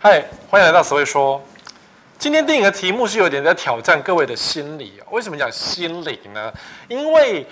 [0.00, 1.42] 嗨，欢迎来到史威说。
[2.20, 5.02] 今天电影的题目是有点在挑战各位的心理。
[5.10, 6.52] 为什么讲心理呢？
[6.86, 7.44] 因为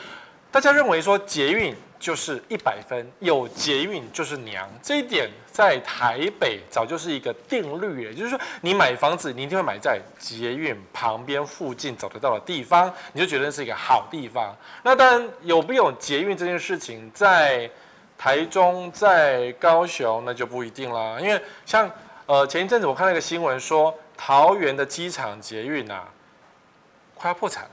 [0.52, 4.64] 大家认为说捷运就是一百分，有捷运就是娘。
[4.80, 14.56] 这一点在台北早就是一个定律，也就是说，你买房子，你一定会买在捷运旁边附近走得到的地方，你就觉得是一个好地方。
[14.84, 17.68] 那当然，有没有捷运这件事情，在
[18.16, 21.18] 台中、在高雄，那就不一定啦。
[21.20, 21.90] 因为像
[22.26, 26.02] 呃，前一阵子我看到一个新闻说，桃园的机场捷运啊，
[27.14, 27.70] 快要破产了，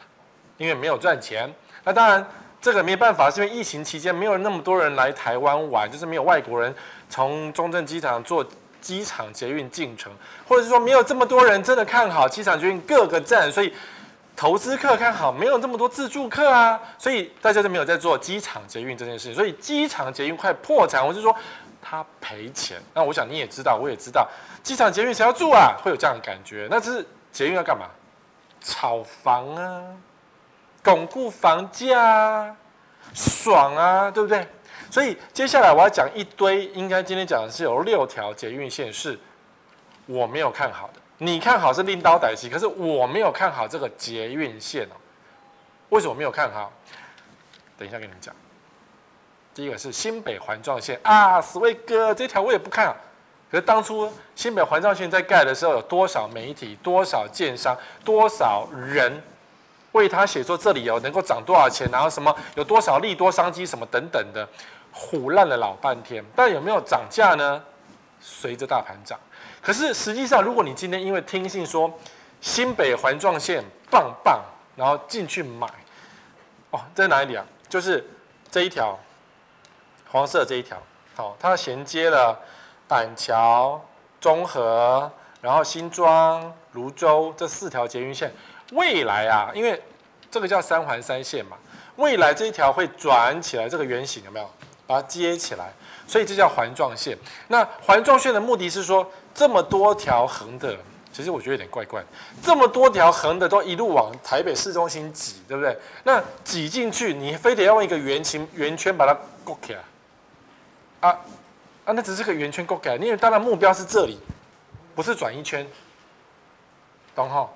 [0.58, 1.52] 因为没有赚钱。
[1.84, 2.24] 那当然，
[2.62, 6.72] 这个没办法，是因为疫情期间没有那么多人来台湾玩，就是没有外国人
[7.10, 8.46] 从中正机场坐
[8.80, 10.14] 机场捷运进城，
[10.48, 13.74] 或者是说没有这么多人真的看好机场捷运各个站，所以
[14.36, 21.36] 投资客看好，没有这么多自助客啊，所以大家就没有在做机场捷运这件事情，所以机场捷运快破产，我就说。
[21.94, 24.28] 他赔钱，那我想你也知道，我也知道，
[24.64, 25.78] 机场捷运谁要住啊？
[25.84, 26.68] 会有这样的感觉。
[26.68, 27.86] 那这是捷运要干嘛？
[28.62, 29.96] 炒房啊，
[30.84, 32.56] 巩固房价，
[33.14, 34.48] 爽啊，对不对？
[34.90, 39.20] 所以接下来我要讲一堆，应该今天讲的是有六条捷运线是
[40.08, 41.00] 我没有看好的。
[41.20, 44.98] 你看好是拎刀歹戏，可是我没有看好这个捷运线哦。
[45.90, 46.74] 为什么没有看好？
[47.78, 48.34] 等一下跟你们讲。
[49.54, 52.96] 第一个是新北环状线啊，史威哥这条我也不看啊。
[53.52, 59.22] 可是当初新北环状线在盖的时候，有多少媒体、多少建商、多少人
[59.92, 64.48] 为他写说这里有能够涨多少钱，然后什么有多少利多商机什么等等的，
[64.92, 66.26] 唬烂了老半天。
[66.36, 67.62] 但有没有涨价呢？
[68.20, 69.20] 随着大盘涨。
[69.62, 71.92] 可是实际上，如果你今天因为听信说
[72.42, 74.42] 新北环状线棒棒，
[74.76, 75.68] 然后进去买，
[76.72, 77.46] 哦，在哪里啊？
[77.70, 78.04] 就是
[78.50, 78.98] 这一条。
[80.14, 80.78] 黄色这一条，
[81.16, 82.40] 好，它衔接了
[82.88, 83.84] 板桥、
[84.22, 85.12] 中和，
[85.42, 88.32] 然后新庄、芦洲这四条捷运线。
[88.74, 89.82] 未来啊，因为
[90.30, 91.58] 这个叫三环三线嘛，
[91.96, 94.48] 未来这一条会转起来，这个圆形有没有？
[94.86, 95.74] 把它接起来，
[96.06, 97.18] 所以这叫环状线。
[97.48, 100.78] 那环状线的目的是说，这么多条横的，
[101.12, 102.04] 其实我觉得有点怪怪，
[102.40, 105.76] 这么多条横的都一路往台北市中心挤，对不对？
[106.04, 109.80] 那挤进去，你非得要用一个圆形圆圈把它勾起来。
[111.04, 111.20] 啊
[111.84, 114.18] 啊，那只是个圆圈勾改，因为当然目标是这里，
[114.96, 115.68] 不是转一圈，
[117.14, 117.50] 懂哈？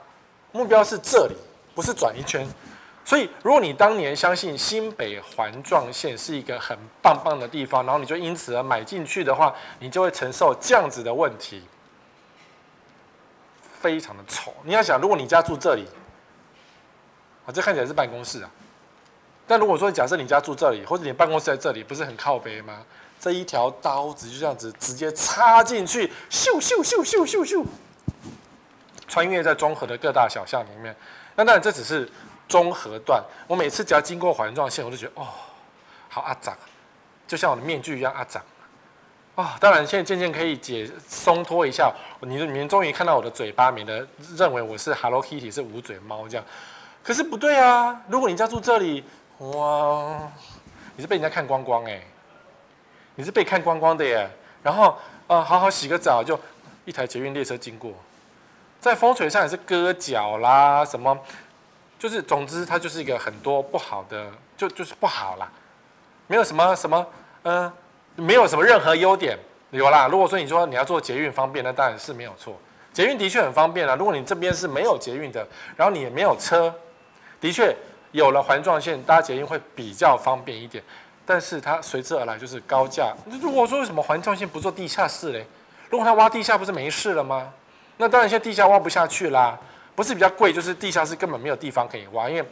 [0.52, 1.36] 目标是这里，
[1.74, 2.46] 不是转一圈。
[3.06, 11.64] 所以，如果你当年相信新北环状线是一个很棒棒的地方，然后你就因此而买进去的话，你就会承受这样子的问题，
[13.80, 14.54] 非常的丑。
[14.64, 15.88] 你要想，如果你家住这里，
[17.46, 18.52] 啊，这看起来是办公室啊，
[19.48, 22.86] 但如果说假设你家住这里，或者你办公室在这里，不是很靠北吗？
[23.20, 27.66] 这一条刀子就这样子直接插进去，咻咻咻咻咻咻，
[29.08, 30.96] 穿越在中和的各大小巷里面。
[31.36, 32.10] 那当然这只是
[32.48, 35.28] 中和段，我每次只要经过环状线，我就觉得哦，
[36.10, 36.56] 好阿杂，
[37.28, 38.42] 就像我的面具一样阿杂。
[39.36, 46.46] 啊，当然现在渐渐可以解松脱一下，你你们终于看到我的嘴巴，免得认为我是 Hello Kitty 是无嘴猫这样。
[47.04, 49.04] 可是不对啊，如果你家住这里，
[49.38, 50.20] 哇，
[50.96, 52.02] 你是被人家看光光哎、
[53.18, 54.30] 你是被看光光的耶，
[54.62, 54.92] 然后
[55.26, 56.40] 啊、呃，好好洗个澡，就
[56.86, 57.92] 一台捷运列车经过，
[58.80, 61.18] 在风水上也是割脚啦，什么，
[61.98, 65.52] 就是总之它就是一个很多不好的，就就是不好啦，
[66.28, 67.06] 没有什么什么，
[67.42, 67.74] 嗯、
[68.16, 69.36] 没有什么任何优点，
[69.72, 70.08] 有啦。
[70.08, 72.56] 如果说你说你要做捷运方便，那当然是没有错，
[72.94, 73.96] 捷运的确很方便啦。
[73.96, 75.46] 如果你这边是没有捷运的，
[75.76, 76.72] 然后你也没有车，
[77.42, 77.76] 的确
[78.12, 80.84] 有了环状线搭捷运会比较方便一点。
[81.28, 83.14] 但是它随之而来就是高价。
[83.42, 85.46] 如果说为什么环状线不做地下室嘞？
[85.90, 87.52] 如果它挖地下不是没事了吗？
[87.98, 89.60] 那当然现在地下挖不下去啦，
[89.94, 92.46] 不是比较贵，就是地下室根本没有地方可以挖，因为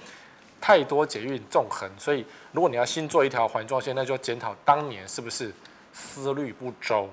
[0.59, 1.89] 太多捷运纵横。
[1.97, 5.53] 所以如果你要新做一条环状线，那就检讨当年是不是
[5.93, 7.09] 思虑不周，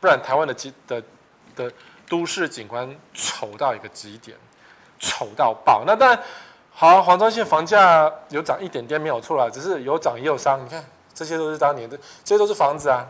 [0.00, 0.54] 不然台湾的
[0.86, 1.02] 的
[1.54, 1.72] 的
[2.08, 4.34] 都市景观丑到一个极点，
[4.98, 5.84] 丑到爆。
[5.86, 6.18] 那当然。
[6.80, 10.58] 好，环状线房价有涨一点点没有错啦，只是有涨也有伤。
[10.64, 10.82] 你看，
[11.12, 11.94] 这些都是当年的，
[12.24, 13.06] 这些都是房子啊。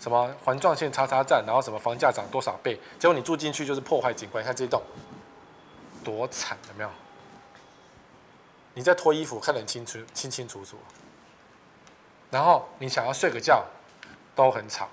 [0.00, 4.42] 什么环状线叉叉站，然后什么房价涨多少倍，结果你住进去就是破坏景观。
[4.42, 4.80] 看这栋
[6.02, 6.88] 多惨，有没有？
[8.72, 10.78] 你在脱衣服，看得很清楚，清清楚楚。
[12.30, 13.62] 然后你想要睡个觉，
[14.34, 14.88] 都很吵，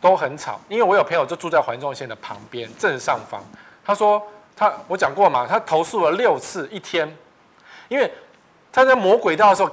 [0.00, 0.60] 都很吵。
[0.68, 3.42] 因为我有朋友就住在环状线的旁边正上方，
[3.84, 4.24] 他说。
[4.56, 7.14] 他我讲过嘛，他投诉了六次一天，
[7.88, 8.10] 因为
[8.72, 9.70] 他在磨轨道的时候，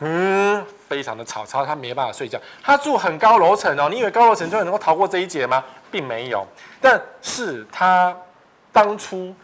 [0.00, 2.36] 嗯，非常的吵，吵他没办法睡觉。
[2.62, 5.64] 他住很高楼层哦，你以为高楼层就能够逃过这一劫吗？
[5.90, 6.44] 并没有，
[6.80, 8.16] 但是他
[8.72, 9.34] 当初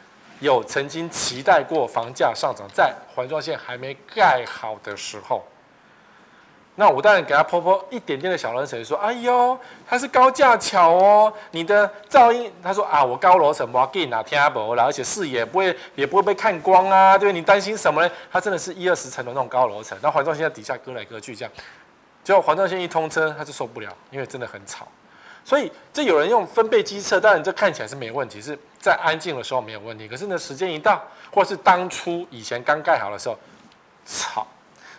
[0.41, 5.45] 有曾经期待过房价上涨，在环状线还没盖好的时候。
[6.79, 18.11] 那我当然给他泼泼一点点的小冷水，说：“哎呦，它是高架桥哦，你的噪音。”他说：“啊，我高楼层我要给你拿天不了，而且视野不会也不会被看光啊，对，你担心什么呢？
[18.31, 21.53] 他真的是一二十层的那种高楼层，那环状线在底下割来割去这样，
[22.23, 24.87] 结果环状线一通车，他就受不了，因为真的很吵。
[25.47, 30.07] 所以这有人用分贝机测，当然这看起来是没问题，是在安静的时候没有问题。
[30.07, 31.03] 可是呢，时间一到，
[31.33, 33.39] 或是当初以前刚盖好的时候，
[34.05, 34.47] 吵。”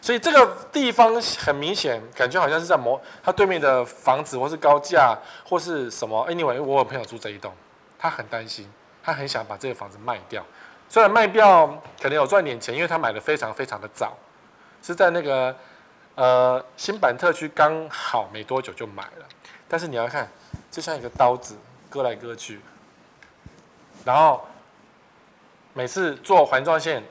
[0.08, 5.14] 所以这个地方很明显，感觉好像是在某他对面的房子，或是高架，
[5.44, 6.26] 或是什么。
[6.30, 7.54] Anyway，我有朋友住这一栋，
[8.00, 8.72] 他很担心，
[9.04, 10.46] 他很想把这个房子卖掉。
[10.88, 11.68] 虽然卖掉
[12.02, 14.16] 可能有赚点钱，因为他买的非常非常的早，
[14.82, 15.54] 是在那个
[16.16, 19.26] 呃新板特区刚好没多久就买了。
[19.68, 20.32] 但是你要看，
[20.72, 21.58] 就像一个刀子
[21.90, 22.62] 割来割去，
[24.06, 24.48] 然后
[25.74, 27.04] 每次坐环状线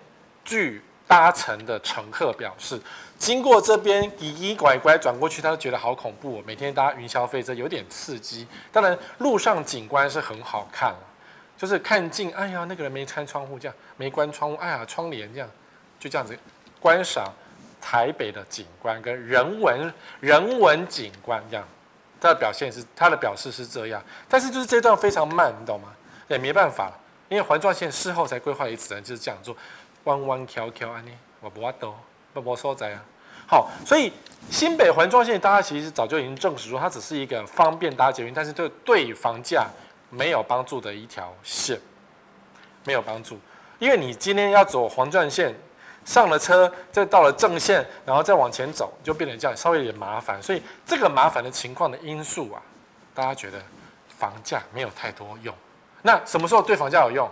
[0.43, 0.83] 距。
[1.07, 2.81] 搭乘的乘客表示，
[3.19, 6.43] 经过这边一拐拐转过去，他都觉得好恐怖。
[6.47, 10.95] 每天搭云霄飞车有点刺激，当然路上景观是很好看，
[11.57, 15.49] 就是看近，哎呀，那个人没开窗户，这样没关窗户，哎呀，窗帘这样，
[16.01, 16.37] 就这样子
[16.81, 17.33] 观赏
[17.81, 21.65] 台北的景观跟人文人文景观这样。
[22.19, 25.95] 他的表现是，他的表示是这样，但是就是这段非常慢，你懂吗？
[26.29, 26.91] 也没办法，
[27.29, 29.55] 因为环状线事后才规划，也只能就是这样做。
[30.07, 31.11] 弯弯翘翘安尼，
[31.41, 31.95] 我不挖多，
[32.33, 33.05] 不无所在啊。
[33.49, 34.13] 好，所以
[34.51, 39.67] 新北环状线，大家其实早就已经证实说，它只是一个方便搭捷运，但是对对房价
[40.11, 41.79] 没有帮助的一条线，
[42.85, 43.39] 没有帮助。
[43.79, 45.55] 因为你今天要走环状线，
[46.05, 50.43] 上了车，再到了正线，然后再往前走，就变成这样，稍微有点麻烦。
[50.43, 52.63] 所以这个麻烦的情况的因素啊，
[53.13, 53.61] 大家觉得
[54.09, 55.55] 房价没有太多用。
[56.03, 57.29] 那什么时候对房价有用？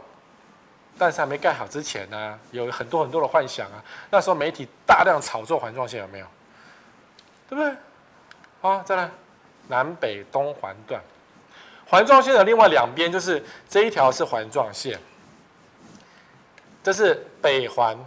[0.97, 3.83] 但是还没盖好之前呢、有很多很多的幻想啊。
[4.11, 6.27] 那时候媒体大量炒作环状线，有没有？
[7.49, 7.75] 对不对？
[8.61, 9.11] 好，再来
[9.69, 11.01] 南北东环段，
[11.87, 14.99] 环状线的另外两边就是这一条是环状线，
[16.83, 17.99] 这是北环、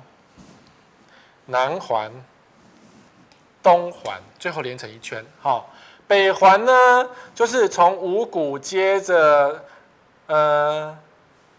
[1.45, 2.11] 南环、
[3.61, 5.23] 东环，最后连成一圈。
[5.41, 5.69] 好，
[6.07, 9.63] 北环呢，就是从五股接着，
[10.27, 10.97] 呃。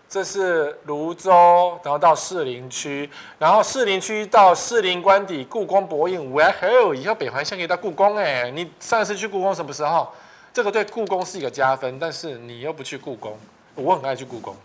[0.08, 3.08] 这是芦洲，然后到士林区，
[3.38, 8.50] 然后士林区到士林官邸、故宫博物院，还有以后北环线可以到故宫哎！
[8.50, 10.08] 你上次去故宫什么时候？
[10.50, 13.38] 这个对故宫是一个加分，但是你又不去故宫，
[13.74, 14.56] 我很爱去故宫。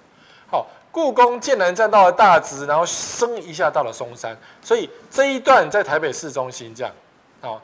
[0.50, 6.94] 好，故宫建南站到了大直，然后升一下到了松山，所以这一段在台北市中心这样。
[7.42, 7.62] 好，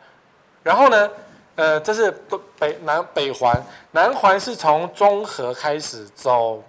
[0.64, 1.10] 然后呢，
[1.56, 2.12] 呃，这是
[2.60, 3.56] 北南北环，
[3.92, 6.62] 南环是从中和开始走。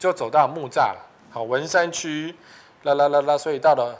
[0.00, 2.34] 就走到木栅了，好，文山区，
[2.84, 3.94] 啦啦啦啦，所以到了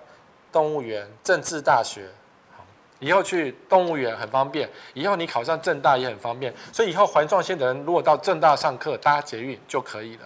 [0.50, 2.08] 动物园、政治大学，
[2.56, 2.64] 好，
[3.00, 10.22] 以后去动物园很方便，以后你考上政大也很方便，所以以后环状线的人如果到政大上课搭捷运就可以了，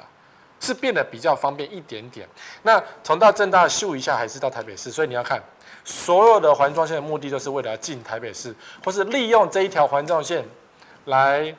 [0.61, 2.29] 是变得比较方便一点点。
[2.63, 5.43] 那从到政大秀一下还是到台北市，所以你要看
[5.85, 10.45] 所有的环状线的目的都是为了进台北市，或是利用这一条环状线
[11.07, 11.53] 来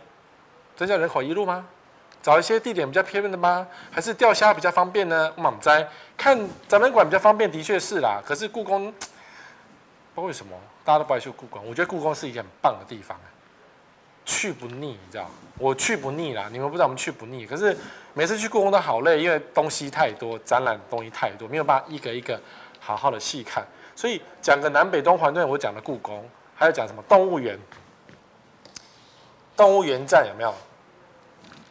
[0.77, 1.67] 增加人口一路吗？
[2.25, 3.67] 找一些地点比较偏的吗？
[3.91, 5.31] 还是钓虾比较方便呢？
[5.35, 6.35] 我们在看
[6.67, 8.19] 展览馆比较方便，的确是啦。
[8.25, 9.07] 可是故宫，不知
[10.15, 11.61] 道为什么大家都不爱去故宫。
[11.67, 13.15] 我觉得故宫是一个很棒的地方，
[14.25, 15.29] 去不腻，你知道？
[15.59, 16.49] 我去不腻啦。
[16.51, 17.45] 你们不知道我们去不腻。
[17.45, 17.77] 可是
[18.15, 22.41] 每次去故宫都好累，因为东西太多，展览东西太多，没有办法一个一个
[22.79, 23.63] 好好的细看。
[23.95, 27.55] 所以讲个南北东环段，我讲了故宫，还有讲什么动物园？
[29.55, 30.51] 动物园站有没有？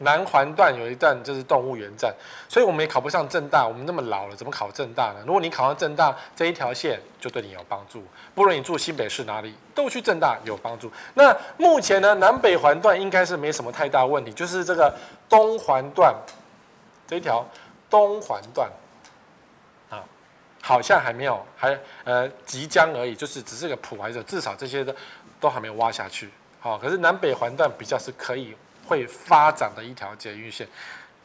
[0.04, 2.14] 南环段有一段就是动物园站，
[2.49, 3.66] 所以我们也考不上正大。
[3.66, 5.16] 我们那么老了，怎么考正大呢？
[5.26, 8.04] 如果你考上正大，这一条线就对你有帮助。
[8.34, 10.92] 不论你住新北市哪里，都去正大有帮助。
[11.14, 14.94] 那目前呢，南北环段应该是没什么太大问题，就是这个
[15.28, 16.14] 东环段
[17.06, 17.44] 这一条
[17.88, 18.70] 东环段
[19.90, 20.04] 啊，
[20.62, 24.94] 好像还没有，还呃即将而已，就是只是个谱，还是至少这些的
[25.40, 26.28] 都还没有挖下去。
[26.61, 28.54] 好，可是南北环段比较是可以。
[28.87, 30.69] 会发展的一条捷运线，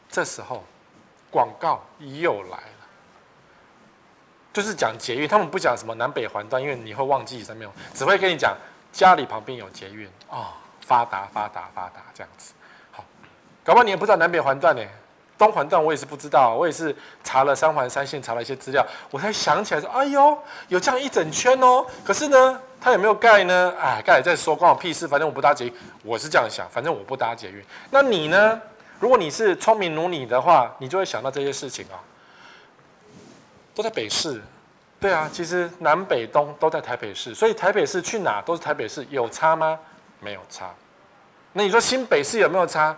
[0.08, 0.64] 这时候
[1.30, 2.86] 广告又来了，
[4.52, 8.56] 就是讲捷运，他们不讲什么南北环段，因为你会忘记上面，只会跟你讲
[8.92, 10.10] 家里旁边有捷运。
[10.28, 10.48] 哦，
[10.80, 12.52] 发达发达发达这样子。
[12.90, 13.04] 好，
[13.62, 14.82] 搞不好你也不知道南北环段呢，
[15.38, 20.36] 东环段我也是不知道，我也是查了三环三线查了一些资料，我才想起来说，哎呦，
[20.68, 21.86] 有这样一整圈哦。
[22.04, 23.74] 可是呢，他有没有盖呢？
[23.78, 25.06] 哎，盖了再说，关我屁事。
[25.06, 26.66] 反正我不搭捷运，我是这样想。
[26.70, 27.62] 反正我不搭捷运。
[27.90, 28.60] 那你呢？
[28.98, 31.96] 如果你是聪明如你的话，你就会想到这些事情啊。
[33.74, 34.42] 都在北市，
[35.00, 39.78] 对啊，其实南北东都在台北市，所以台北市去哪都是台北市，有差吗？
[40.20, 40.70] 没有差。
[41.54, 42.94] 那你说新北市有没有差？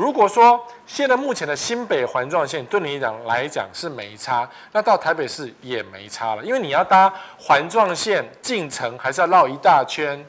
[0.00, 10.24] 如果说现在目前的新北环状线对你讲来讲是没差，那到台北市也没差了，因为你要搭环状线进城，还是要绕一大圈。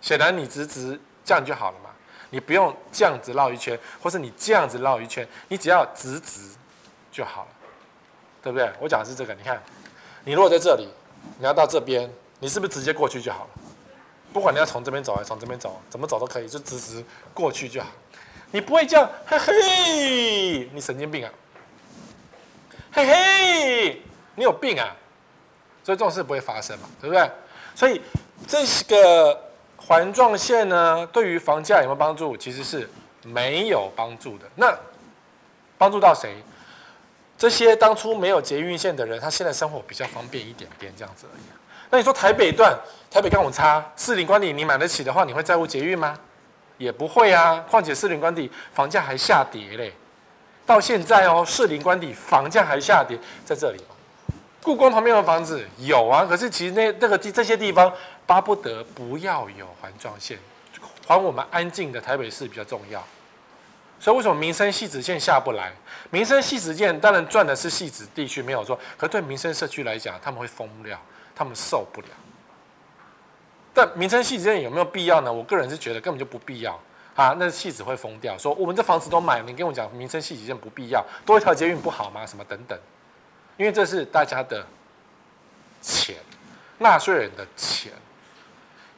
[0.00, 1.90] 显然你直直这样就好了嘛，
[2.30, 6.40] 你不用这样子绕一圈，或是你这样子绕一圈，你只要直直
[7.12, 7.48] 就好了，
[8.42, 8.72] 对不对？
[8.80, 9.62] 我讲的是这个，你看，
[10.24, 10.88] 你如果在这里，
[11.38, 13.50] 你要到这边，你是不是直接过去就好了？
[14.32, 17.88] 不管你要从这边走还是从这边走，怎么走都可以，就直直过去就好。
[18.54, 21.30] 你不会这样，嘿嘿，你神经病啊！
[22.92, 24.00] 嘿嘿，
[24.36, 24.94] 你有病啊！
[25.82, 27.28] 所以这种事不会发生嘛，对不对？
[27.74, 28.00] 所以
[28.46, 32.36] 这个环状线呢，对于房价有没有帮助？
[32.36, 32.88] 其实是
[33.24, 34.44] 没有帮助的。
[34.54, 34.72] 那
[35.76, 36.36] 帮助到谁？
[37.36, 41.42] 这些当初没有捷运线的人，他现在生活比较方便一点点，这样子而已。
[41.90, 42.78] 那你说台北段，
[43.10, 46.16] 台北跟我差士林官邸，你买得起的话，你会在乎捷运吗？
[46.78, 49.92] 也不会啊，况且士林官邸房价还下跌嘞，
[50.66, 53.80] 到现在哦，士林官邸房价还下跌，在这里，
[54.62, 57.92] 故宫旁边的房子有啊，可是其实那那个地这些地方
[58.26, 60.38] 巴不得不要有环状线，
[61.06, 63.02] 还我们安静的台北市比较重要。
[64.00, 65.72] 所以为什么民生汐止线下不来？
[66.10, 71.00] 民生汐止线当然赚的是汐止地区没有错，可对民生社区来讲，他们会疯掉，
[71.34, 72.08] 他们受不了。
[73.74, 75.32] 但民生汐止线有没有必要呢？
[75.32, 76.78] 我个人是觉得根本就不必要
[77.16, 77.34] 啊！
[77.38, 82.24] 那戏子会疯掉，说我们这房子都买了，你跟我讲民生汐止线不必要，多一条捷运不好吗？
[82.24, 82.78] 什么等等？
[83.56, 84.64] 因为这是大家的
[85.82, 86.14] 钱，
[86.78, 87.92] 纳税人的钱，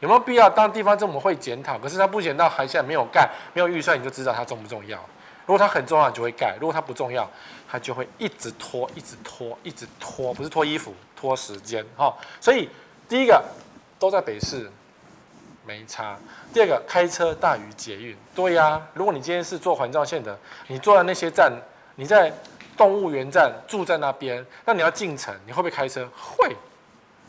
[0.00, 0.50] 有没有必要？
[0.50, 4.98] 当地方政府会检讨，可是他不检讨，还现在没有盖，没有预算，你就知道它重不重要。
[5.46, 7.26] 如果它很重要，就会盖；如果它不重要，
[7.66, 12.14] 它就会一直拖，一直拖，一直拖，不是拖衣服，拖时间哈。
[12.42, 12.68] 所以
[13.08, 13.42] 第一个。
[13.98, 14.70] 都在北市，
[15.64, 16.16] 没差。
[16.52, 20.38] 第二个，开车大于捷运，对呀、如果你今天是坐环状线的，
[20.68, 21.52] 你坐在那些站，
[21.94, 22.32] 你在
[22.76, 26.06] 动物园站住在那边，那你要进城，你会不会开车？
[26.14, 26.54] 会，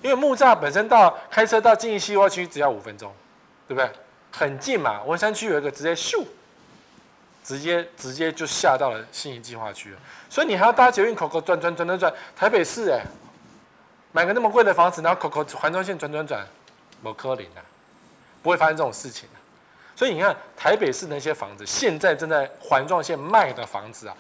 [0.01, 3.13] 因为木栅本身到开车到信义计划区只要五分钟，
[3.67, 3.89] 对不对？
[4.31, 5.01] 很近嘛。
[5.03, 6.25] 文山区有一个直接咻，
[7.43, 9.97] 直接直接就下到了信义计划区了，
[10.29, 13.01] 所以你还要搭捷运口口转转转转转，台北市哎。
[14.13, 16.43] 买个那么贵的房子，然后口口环状线转转转，
[17.01, 17.63] 没可能啊，
[18.41, 19.37] 不会发生这种事情啊。
[19.95, 24.15] 所以你看台北市那些房子，现在正在环状线卖的房子啊，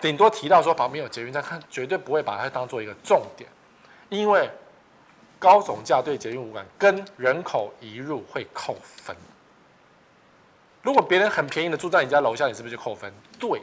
[0.00, 3.48] 顶多提到说旁边有捷运站，看绝对不会把它当做一个重点，
[4.08, 4.50] 因为
[5.38, 9.14] 高总价对捷运无关，跟人口移入会扣分。
[10.82, 13.12] 如果别人很便宜的住在你家楼下，你是不是就扣分？
[13.38, 13.60] 对。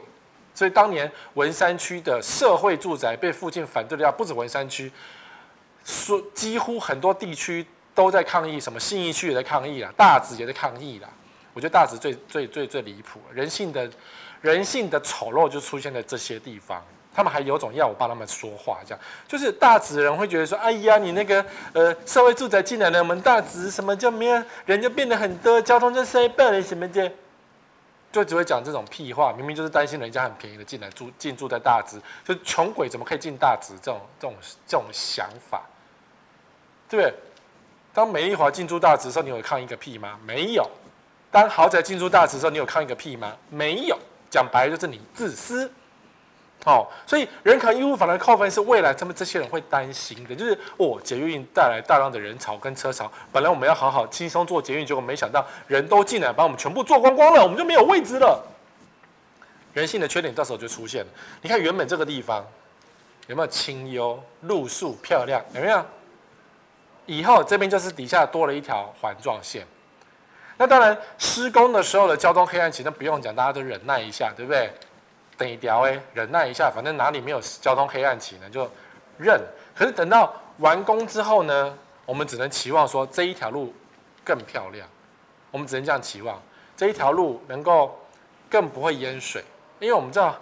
[0.54, 4.92] 所以当年文山区的社会住宅被附近反对的要不止文山区，
[5.82, 11.08] 说几乎很多地区都在抗议，什么信义区也在抗议啦，大直也在抗议啦。
[11.52, 13.90] 我觉得大直最最最最离谱，人性的
[14.40, 16.82] 人性的丑陋就出现在这些地方。
[17.14, 21.44] 他们还有种要我帮他们说话，这样就是大直人会觉得说，哎呀，你那个
[21.74, 27.12] 呃社会住宅进来了，我们大直什么叫没有人就变得很多，交通就塞爆了什么的。
[28.10, 33.72] 就只会讲这种屁话，明明就是担心人家很便宜的进来住进驻在大直，就穷鬼怎么可以进大直？
[33.82, 35.62] 这种这种这种想法，
[36.88, 37.14] 对不对？
[37.94, 40.18] 当美丽华进驻大直的时候，你有抗议个屁吗？
[40.24, 40.68] 没有。
[41.30, 43.32] 当豪宅进驻大直的时候，你有抗议个屁吗？
[43.50, 43.98] 没有。
[44.30, 45.70] 讲白了就是你自私。
[46.64, 58.40] 哦，所以人口移入反而扣分是未来他们这些人会担心的，就是哦，捷运带来大量的人潮跟车潮，本来我们要好好轻松坐捷运，结果没想到人都进来把我们全部坐光光了，我们就没有位置了。
[59.74, 61.10] 人性的缺点到时候就出现了。
[61.40, 62.46] 你看原本这个地方
[63.26, 65.44] 有没有清幽、路树漂亮？
[65.54, 65.84] 有没有？
[67.06, 69.66] 以后这边就是底下多了一条环状线。
[70.58, 74.70] 那当然施工的时候的交通黑暗期，那不用讲，大家都忍耐一下，对不对？
[75.36, 78.70] 等一条哎，忍耐一下，反正哪里没有交通黑暗期呢，就
[79.18, 79.40] 认。
[79.74, 83.74] 可是等到完工之后呢，我们只能期望说这一条路
[84.22, 84.86] 更漂亮。
[85.50, 86.40] 我们只能这样期望，
[86.76, 87.98] 这一条路能够
[88.48, 89.42] 更不会淹水。
[89.80, 90.38] 因为我们知道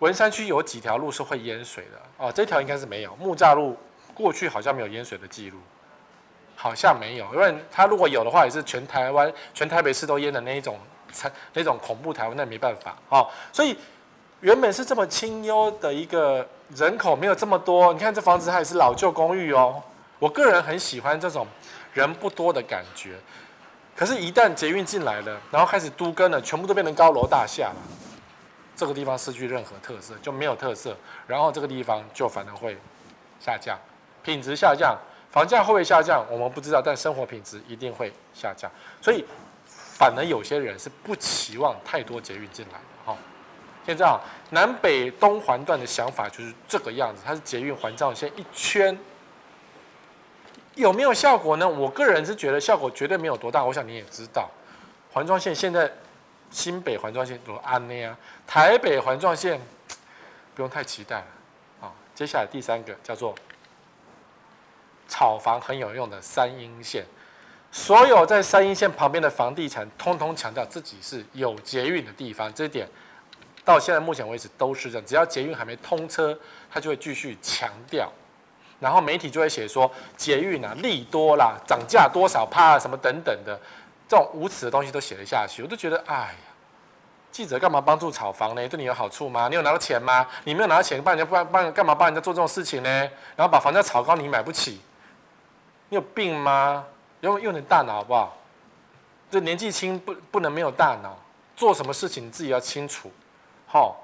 [0.00, 3.16] 文山区有几条路是会淹水的哦，这条应该是没有。
[3.16, 3.76] 木栅路
[4.12, 5.58] 过去好像没有淹水的记录，
[6.64, 7.26] 好像没有。
[7.34, 10.78] 因为它如果有的话，也是全台湾、全台北市都淹的那一种，
[11.52, 13.28] 那种恐怖台湾，那没办法哦。
[13.52, 13.76] 所以。
[14.40, 19.82] 原本是这么清幽的一个人口没有这么多，你看这房子它也是老旧公寓哦。
[20.18, 21.46] 我个人很喜欢这种
[21.94, 23.14] 人不多的感觉。
[23.96, 27.76] 可是，一旦捷运进来了，然后开始都跟了，全部都变成高楼大厦了，
[28.76, 30.94] 这个地方失去任何特色，就没有特色，
[31.26, 32.76] 然后这个地方就反而会
[33.40, 33.78] 下降，
[34.22, 34.94] 品质下降，
[35.34, 36.24] 房价会不会下降？
[36.30, 38.70] 我们不知道，但生活品质一定会下降。
[39.02, 39.24] 所以，
[39.66, 43.18] 反而有些人是不期望太多捷运进来的哈。
[43.84, 48.96] 现在啊，南北东环段的想法就是这个样子，它是捷运环状线一圈。
[50.76, 51.68] 有没有效果呢？
[51.68, 53.64] 我个人是觉得效果绝对没有多大。
[53.64, 54.48] 我想你也知道，
[55.12, 55.90] 环状线现在
[56.52, 59.60] 新北环状线都安呢啊，台北环状线
[60.54, 61.26] 不用太期待了。
[61.80, 63.34] 好，接下来第三个叫做
[65.08, 67.04] 炒房很有用的三阴线，
[67.70, 72.88] 所有在三阴线旁边的房地产，通通强调自己是有捷运的地方，这一点
[73.64, 75.06] 到现在目前为止都是这样。
[75.06, 76.38] 只要捷运还没通车，
[76.70, 78.10] 它就会继续强调。
[78.80, 83.58] 然后媒体就会写说捷运啊利多啦，涨价多少趴什么等等的，
[84.08, 86.34] 这种无耻的东西都写了下去，我都觉得哎呀，
[87.30, 88.68] 记者干嘛帮助炒房呢？
[88.68, 89.48] 对你有好处吗？
[89.48, 90.26] 你有拿到钱吗？
[90.42, 92.90] 你没有拿到钱，帮人家帮帮干嘛帮人家做这种事情呢？
[93.36, 94.80] 然后把房价炒高，你买不起，
[95.94, 96.84] 你有病吗？
[97.20, 98.36] 用用点大脑好不好？
[99.30, 101.16] 这年纪轻不不能没有大脑，
[101.54, 103.08] 做什么事情你自己要清楚。
[103.64, 103.96] 好，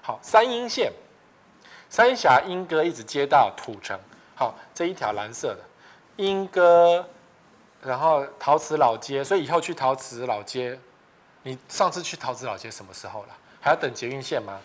[0.00, 0.90] 好三阴线。
[1.90, 4.00] 三峡莺歌一直接到土城，
[4.34, 5.60] 好，这一条蓝色的
[6.16, 7.06] 莺歌，
[7.82, 10.78] 然后陶瓷老街，所以以后去陶瓷老街，
[11.42, 13.28] 你上次去陶瓷老街什么时候了？
[13.60, 14.58] 还要等捷运线吗？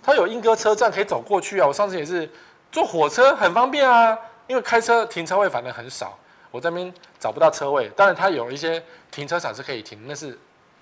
[0.00, 2.30] 它有莺歌车站可以走过去啊，我上次也是
[2.70, 6.18] 坐火车很方便啊，因为开车停车位反正很少，
[6.50, 10.38] 我这边找不到车位，当然它有一些停车场是可以停，那是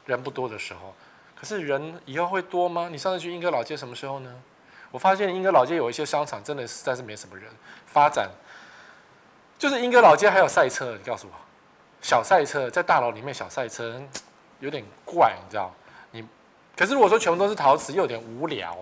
[0.07, 0.95] 人不多的时候，
[1.39, 2.89] 可是人以后会多吗？
[2.91, 4.35] 你上次去英歌老街什么时候呢？
[4.91, 7.49] 我发现英歌老街有一些商场真的实在是没什么人
[7.87, 8.31] 发展，
[9.59, 11.33] 就是英歌老街还有赛车，你告诉我，
[12.03, 13.99] 小赛车在大楼里面小赛车
[14.61, 15.73] 有点怪，你知道？
[16.11, 16.23] 你
[16.77, 18.77] 可是如果说全部都是陶瓷，又有点无聊。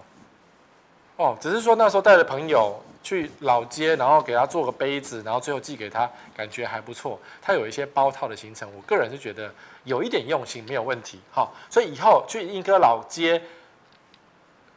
[1.17, 7.19] 哦，只是说那时候带着朋友去老街，然后给他做个杯子，然后最后寄给他，感觉还不错。
[7.41, 9.53] 他有一些包套的行程，我个人是觉得
[9.85, 11.21] 有一点用心，没有问题。
[11.31, 13.39] 好，所以以后去莺歌老街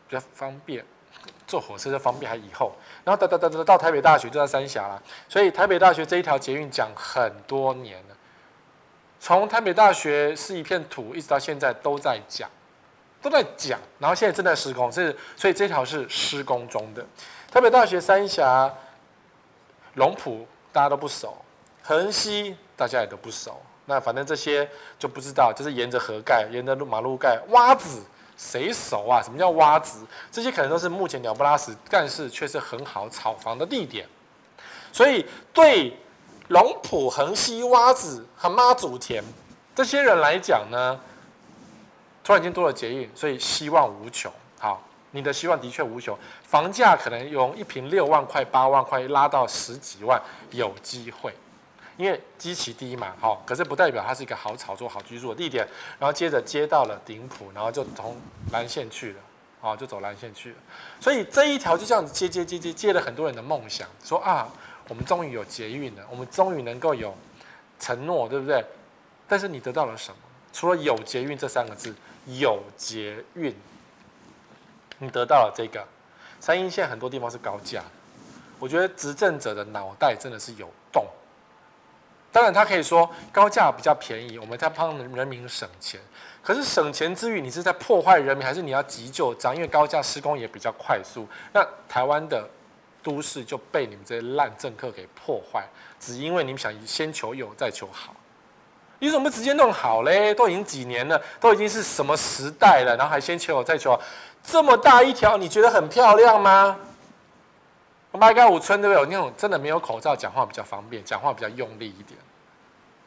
[0.08, 0.86] 比较方便。
[1.46, 8.16] 坐火车就方便，还以后，然后哒哒哒哒到台北大学就在三峡了，所以台北大学这一条捷运讲很多年了，
[9.20, 12.50] 从台北大学是一片土，一直到现在都在讲，
[13.22, 17.06] 都在讲，然后现在正在施工，是所以这条是施工中的。
[17.54, 18.68] 台北大学三峡、
[19.94, 21.38] 龙埔大家都不熟，
[21.84, 28.02] 横溪大家也都不熟，那反正这些就不知道，就是沿着河盖，沿着路马路盖，洼子。
[28.36, 29.22] 谁熟啊？
[29.22, 30.00] 什么叫洼子？
[30.32, 34.10] 这些可能都是目前鸟不拉屎，但是却是很好炒房的地点。
[34.92, 35.96] 所以对
[36.48, 39.24] 龙埔、横溪、洼子和妈祖田
[39.76, 41.00] 这些人来讲呢，
[42.24, 44.34] 突然间多了捷运，所以希望无穷。
[45.14, 46.18] 你的希望的确无穷。
[46.44, 50.22] 房价可能用一坪六万块、八万块拉到十几万，
[50.52, 51.34] 有机会。
[51.96, 55.66] 因为基期低嘛，好，可是不代表它是一个好炒作、好居住的地点。
[56.00, 58.18] 然后接着接到了顶埔，然后就从
[58.52, 59.20] 蓝线去了，
[59.62, 60.56] 啊，就走蓝线去了。
[61.00, 64.50] 所以这一条就这样子接接接接接了很多人的梦想，说啊，
[64.90, 67.16] 我们终于有捷运了，我们终于能够有
[67.80, 68.66] 承诺，对不对？
[69.28, 70.18] 但是你得到了什么？
[70.52, 71.96] 除了有捷运这三个字，
[72.26, 73.56] 有捷运，
[75.00, 75.86] 你得到了这个
[76.40, 77.84] 三莺线很多地方是高架，
[78.60, 81.06] 我觉得执政者的脑袋真的是有洞。
[82.32, 86.02] 当然，他可以说高架比较便宜，我们在帮人民省钱。
[86.42, 89.56] 可是省钱之余，你是在破坏人民，还是你要急救章？
[89.56, 91.28] 因为高架施工也比较快速。
[91.54, 92.50] 那台湾的
[93.04, 95.64] 都市就被你们这些烂政客给破坏，
[96.00, 98.16] 只因为你们想先求有再求好。
[98.98, 100.34] 你怎么不直接弄好嘞？
[100.34, 104.00] 都已经几年了，都已经是什么时代了，然后还先求有再求？
[104.44, 106.78] 这么大一条，你觉得很漂亮吗？
[108.12, 109.02] 八嘎五村对不对？
[109.02, 112.20] 有那种真的没有口罩，讲话比较方便，讲话比较用力一点。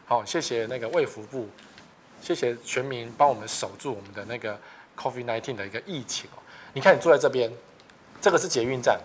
[0.06, 1.48] 好，谢谢那个卫福部，
[2.20, 4.58] 谢谢全民帮我们守住我们的那个
[4.96, 6.38] COVID-19 的一个疫情哦。
[6.72, 7.52] 你看，你坐在这边，
[8.20, 8.98] 这个是捷运站，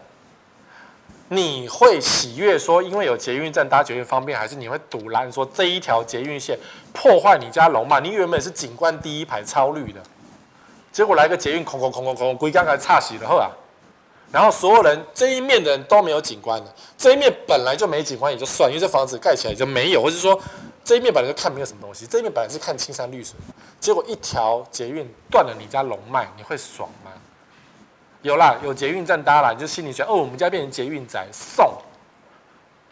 [1.30, 6.58] 你会喜悦说因为有捷运站搭捷运方便，还是你会赌烂说这一条捷运线
[6.94, 8.00] 破坏你家龙嘛？
[8.00, 10.02] 你原本是景观第一排超绿的，
[10.92, 13.50] 结果来个捷运，空空空空空，归刚才差死了后啊！
[14.32, 20.40] 然后所有人这一面的人都没有景观了，这一面本来就没景观也就算，因为这房子盖起来就没有，或者说
[20.84, 23.36] 这一面本来就看没有什么东西，这一面本来是看青山绿水，
[23.80, 27.12] 结果一条捷运断了你家龙脉，你会爽吗？
[28.22, 31.74] 有啦，有捷运站搭啦，你就心里想哦，我们家变成捷运宅送。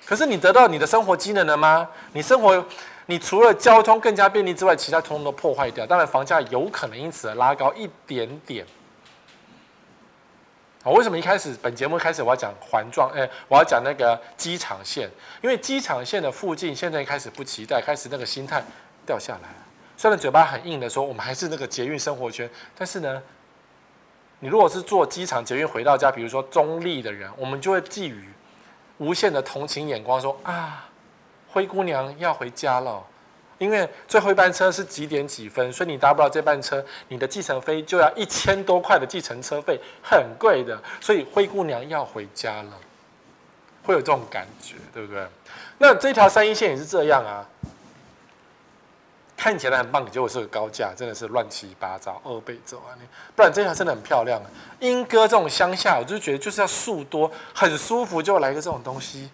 [0.05, 1.87] 可是你得到你的生活机能了吗？
[2.13, 2.65] 你生活，
[3.09, 5.83] 你除了交通更加便利之外，其他通通都破坏掉。
[5.83, 8.63] 当然，房价有可能因此而拉高一点点。
[10.83, 13.09] 啊，为什么一开始本节目开始我要讲环状？
[13.09, 15.09] 哎，我要讲那个机场线，
[15.41, 18.63] 因为机场线的附近现在开始不期待，开始那个心态
[19.07, 19.49] 掉下来。
[19.97, 23.19] 虽然嘴巴很硬的说，我们还是那个捷运生活圈，但是呢，
[24.39, 28.29] 你如果是坐机场捷运回到家，比如说中立的人，我们就会寄予
[28.99, 30.87] 无限的同情眼光，说啊，
[31.51, 33.03] 灰姑娘要回家了，
[33.57, 42.71] 因为最后一班车是几点几分，所以你搭不到这班车，你的计程费就要一千多块的计程车费，很贵的，所以灰姑娘要回家了，
[43.83, 45.27] 会有这种感觉，对不对？
[45.77, 47.45] 那这条三一线也是这样啊。
[49.35, 52.91] 看起来很棒，结果是个高架，真的是乱七八糟，二倍走啊！
[53.37, 54.47] 不然这条真的很漂亮啊。
[54.81, 59.31] 莺歌这种乡下，我就觉得就是要树多，很舒服，就来个这种东西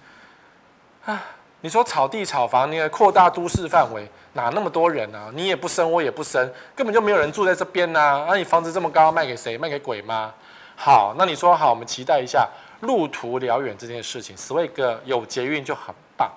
[1.05, 1.25] 啊！
[1.65, 5.31] 你说草地炒房，你扩大都市范围，哪那么多人啊？
[5.33, 8.25] 你也不生，我也不生，根本就没有人住在这边呐、啊！
[8.29, 9.57] 那、你房子这么高，卖给谁？
[9.57, 10.31] 卖给鬼吗？
[10.75, 12.47] 好，那你说好，我们期待一下
[12.81, 14.37] 路途遥远这件事情。
[14.37, 16.31] Swag 有捷运就很棒。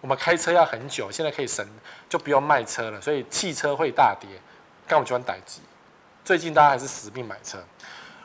[0.00, 1.66] 我们开车要很久，现在可以省，
[2.08, 4.28] 就不用卖车了，所以汽车会大跌。
[4.86, 5.58] 看我喜欢代志，
[6.24, 7.58] 最近大家还是死命买车。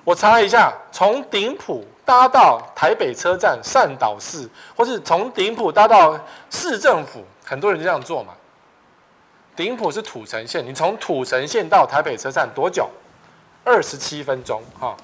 [0.04, 8.34] 我查了一下，从顶埔搭到台北车站善导寺，或是从顶埔搭到市政府，很多人就这样做嘛。
[9.56, 12.90] 顶埔是土城线，你从土城线到台北车站多久？
[13.64, 14.98] 二十七分钟，哈，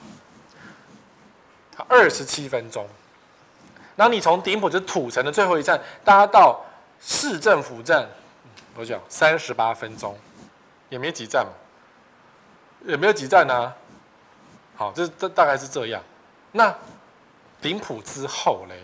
[1.88, 2.86] 二十七分钟。
[3.96, 6.60] 然后你从顶埔就是土城的最后一站搭到
[7.00, 8.06] 市政府站
[8.76, 9.00] 多久？
[9.08, 10.18] 三十八分钟，
[10.90, 11.52] 也没几站嘛，
[12.86, 13.76] 也没有几站呢、啊。
[14.76, 16.02] 好，这这大概是这样。
[16.52, 16.74] 那
[17.62, 18.76] 顶埔之后嘞？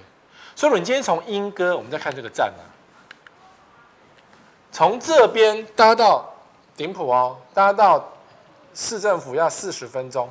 [0.55, 2.63] 所以你今天从莺歌，我们再看这个站、啊，
[4.71, 6.33] 从这边搭到
[6.77, 8.11] 顶埔哦，搭到
[8.73, 10.29] 市政府要四十分钟。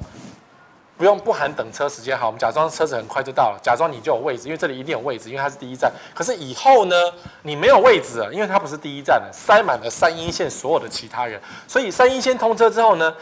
[0.96, 5.92] 不用不含等车时间，好，我们假装车子很快就到了，假装你就有位置，因为这里一定有位置，因为它是第一站。
[6.14, 6.94] 可是以后呢，
[7.42, 11.40] 你没有位置了，因为它不是第一站了，塞满了三莺线所有的其他人。
[11.66, 13.12] 所以三莺线通车之后呢，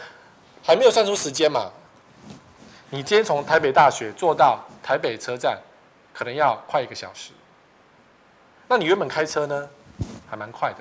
[0.63, 1.71] 还没有算出时间嘛。
[2.93, 5.59] 你今天从台北大学坐到台北车站，
[6.13, 7.31] 可能要快一个小时。
[8.67, 9.67] 那你原本开车呢，
[10.29, 10.77] 还蛮快的。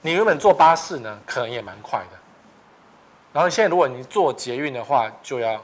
[0.00, 2.16] 你原本坐巴士呢，可能也蛮快的。
[3.30, 5.62] 然后现在如果你坐捷运的话，就要。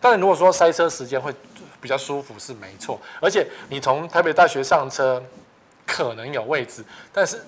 [0.00, 1.34] 当然，如果说塞车时间会
[1.80, 5.20] 比较舒服是没错，而且你从台北大学上车
[5.84, 7.44] 可能有位置，但是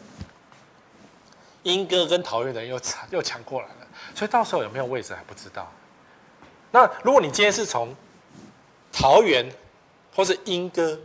[1.62, 5.70] 英哥跟桃园人又抢又抢过来了，所以到时候有没有位置还不知道。
[6.70, 7.94] 那如果你今天是从
[8.92, 9.46] 桃园
[10.14, 10.98] 或是莺歌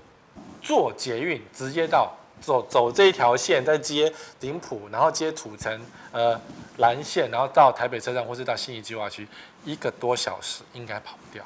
[0.62, 6.40] 坐捷运直接到走走这一条线，再接顶埔，然后接土城呃
[6.78, 9.28] 蓝线，然后到台北车站或是到新义计划区。
[9.66, 11.44] 一个多小时应该跑不掉，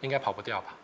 [0.00, 0.74] 应该跑不掉吧？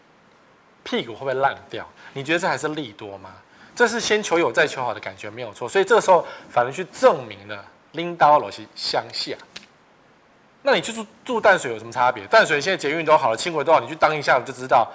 [0.85, 1.89] 屁股会不会烂掉？
[2.13, 3.31] 你觉得这还是利多吗？
[3.75, 9.35] 这是先求有再求好的感觉没有错，所以这个时候反而去证明了拎刀罗西乡下。
[10.63, 12.25] 那你去住住淡水有什么差别？
[12.27, 14.91] 淡水现在捷运都好了，轻轨都好，你去当一下我就知道。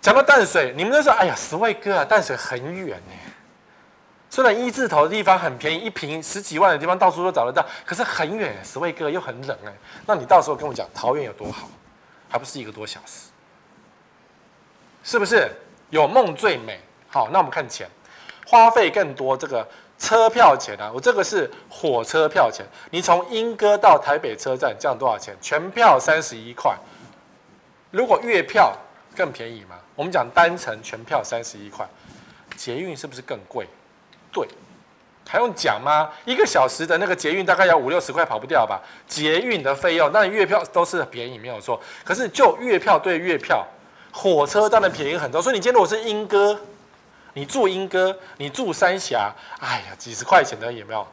[0.00, 3.12] 讲到淡水，你们都说哎呀，十位哥啊，淡水很远呢。
[4.28, 9.72] 虽然一字头的地方很便宜，一平十几万的地方到处都找得到，可是很远，十位哥又很冷哎。
[10.04, 11.68] 那你到时候跟我讲桃园有多好，
[12.28, 13.30] 还不是一个多小时？
[15.02, 15.50] 是不是
[15.90, 16.78] 有梦最美？
[17.08, 17.88] 好，那我们看钱，
[18.46, 19.36] 花费更多。
[19.36, 19.66] 这个
[19.98, 22.64] 车票钱啊，我这个是火车票钱。
[22.90, 25.34] 你从莺歌到台北车站这样多少钱？
[25.40, 26.76] 全票三十一块。
[27.90, 28.76] 如果月票
[29.16, 29.76] 更便宜吗？
[29.94, 31.88] 我们讲单程全票三十一块，
[32.56, 33.66] 捷运是不是更贵？
[34.30, 34.46] 对，
[35.26, 36.10] 还用讲吗？
[36.26, 38.82] 一个小时的那个捷运大概要五六十块，跑不掉吧？
[39.08, 41.80] 捷运的费用，那月票都是便宜，没有错。
[42.04, 43.66] 可是就月票对月票，
[44.12, 45.40] 火车当然便宜很多。
[45.40, 46.60] 所以你今天如果是莺歌，
[47.36, 51.06] 你住莺歌，你住三峡，哎呀，几十块钱的有没有？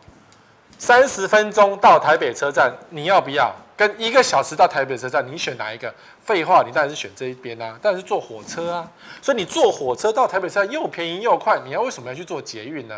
[0.80, 3.54] 三十分钟到台北车站，你要不要？
[3.76, 5.94] 跟一个小时到台北车站，你选哪一个？
[6.24, 8.90] 废话，你当然是选这一边啊，当然是坐火车啊。
[9.22, 12.96] 所以你坐火车到台北车站又便宜又快，你要为什么要去坐捷运呢？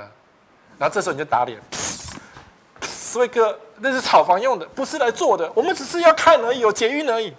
[0.78, 1.60] 然后这时候你就打脸，
[2.82, 5.52] 所以哥，那是炒房用的，不是来坐的。
[5.56, 7.34] 我们只是要看而已，有捷运而已。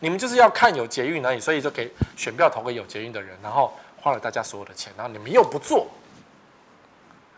[0.00, 3.72] 你们就是要看有捷运而已，所以就给选票投给有捷运的人，然后
[4.06, 5.84] 花了大家所有的钱，然后你们又不坐。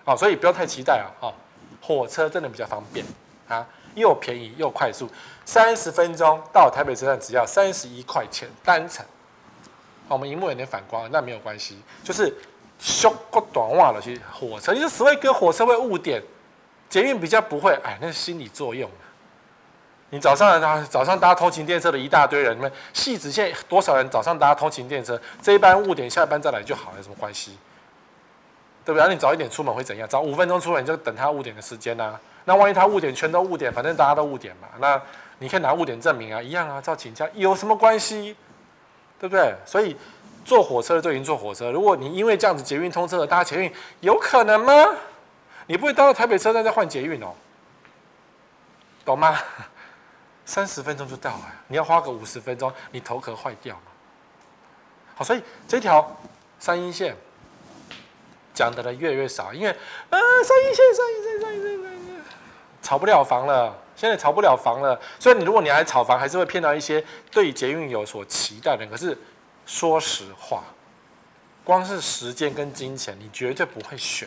[0.04, 1.08] 哦，所以不要太期待啊！
[1.18, 1.34] 哦，
[1.80, 3.02] 火车真的比较方便
[3.48, 3.66] 啊。
[3.94, 5.08] 又便宜又快速，
[5.46, 9.02] 三十分钟到台北车站只要三十一块钱单程。
[10.08, 12.30] 好，我们荧幕有点反光，那没有关系，就是
[12.78, 16.22] 修过短袜了，去火车，就是所谓跟火车会误点，
[16.90, 18.90] 捷运比较不会，哎，那是心理作用。
[20.10, 25.20] 你早上搭，早上搭通勤电车的一大堆人，你们汐止现在多少人早上搭通勤电车？
[25.42, 27.58] 这一班误点，下一班再来就好，有什么关系？
[28.84, 29.06] 对不对？
[29.06, 30.08] 那你早一点出门会怎样？
[30.08, 34.68] 早五分钟出门你就等他误点的时间呐、那万一他误点全都误点，反正大家都误点嘛。
[34.78, 34.98] 那
[35.38, 38.34] 你可以拿误点证明啊，一样啊，照请假有什么关系？
[39.20, 39.54] 对不对？
[39.66, 39.94] 所以
[40.42, 41.70] 坐火车就已经坐火车。
[41.70, 44.72] 如果你因为这样子捷运通车而搭捷运，有可能吗？
[45.66, 47.34] 你不会搭到台北车站再换捷运哦，
[49.04, 49.38] 懂吗？
[50.48, 53.82] 三十分钟就到了，你要花个五十分钟，你头壳坏掉吗？
[55.14, 56.16] 好，所以这条
[56.58, 57.14] 三阴线
[58.54, 62.14] 讲的人越来越少，因为啊，三阴线，三阴线，三阴线，三阴线，
[62.80, 64.98] 炒不了房了，现在炒不了房了。
[65.20, 68.90] 所以你如果你还炒房，还是会骗到一些对捷运有所期待的人。
[68.90, 69.16] 可是
[69.66, 70.64] 说实话，
[71.62, 74.26] 光是时间跟金钱，你绝对不会选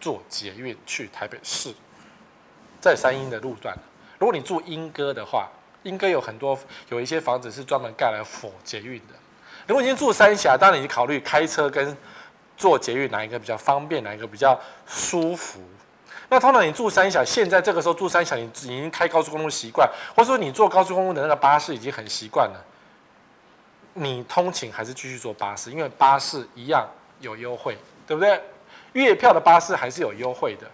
[0.00, 1.72] 坐捷运去台北市，
[2.80, 3.72] 在三阴的路段。
[4.18, 5.48] 如果你住莺歌的话，
[5.82, 9.14] 应该有很多有一些房子是专门盖来否捷运的。
[9.66, 11.96] 如果你住三峡，当然你考虑开车跟
[12.56, 15.60] 坐捷运哪一个比较方便，哪一个比较舒服。
[16.28, 22.64] 那通常你住三峡，现在这个时候住三峡，你已经开高速公路习惯，或者说你坐高速公路的那个巴士已经很习惯了，
[23.94, 26.88] 你通勤还是继续坐巴士，因为巴士一样
[27.20, 28.40] 有优惠，对不对？
[28.92, 30.70] 月票的巴士还是有优惠的。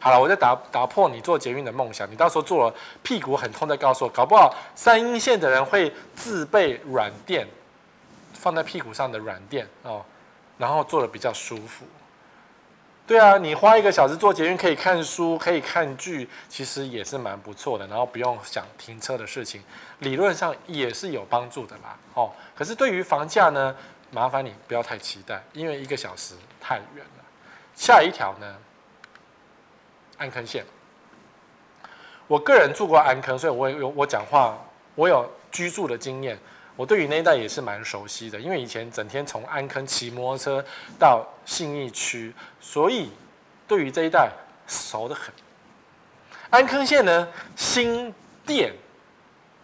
[0.00, 2.08] 好了，我在打打破你坐捷运的梦想。
[2.10, 7.46] 你到时候坐了屁股很痛，再告诉我，搞不好三阴线的人会自备软垫，
[8.32, 10.04] 放在屁股上的软垫哦，
[10.56, 11.84] 然后坐的比较舒服。
[13.08, 17.86] 对啊，你花一个小时坐捷运可以看书，可以看剧，其实也是蛮不错的。
[17.86, 19.62] 然后不用想停车的事情，
[20.00, 21.96] 理论上也是有帮助的啦。
[22.14, 23.74] 哦，可是对于房价呢，
[24.10, 27.24] 麻烦你不要太期待，因为一个小时太远了。
[27.74, 28.54] 下一条呢？
[30.18, 30.64] 安坑线，
[32.26, 34.58] 我个人住过安坑，所以我有我讲话，
[34.94, 36.38] 我有居住的经验，
[36.76, 40.64] 我对于那一带也是蛮熟悉的，因为以前整天从安坑骑摩托车
[40.98, 43.10] 到信义区，所以
[43.66, 44.30] 对于这一带
[44.66, 45.32] 熟得很。
[46.50, 48.12] 安坑线呢，新
[48.44, 48.72] 店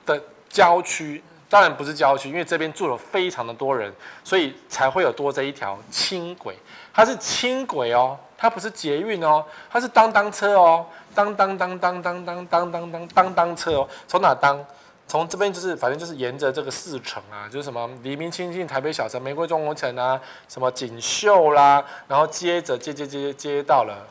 [0.07, 1.23] 的郊区，
[1.55, 6.59] 当然不是郊区，因为这边住了非常的多人，所以才会有多这一条轻轨，
[6.93, 8.19] 它是轻轨哦。
[8.37, 13.89] 它不是捷运哦，它是当当车哦，当当当当当当当当当当当车哦。
[14.09, 14.59] 从哪当？
[15.07, 24.05] 从这边就是，反正就是沿着这个四城啊，就是什么黎明清境、台北小城、玫瑰中国城啊，什么锦绣啦，然后接着接接接接到了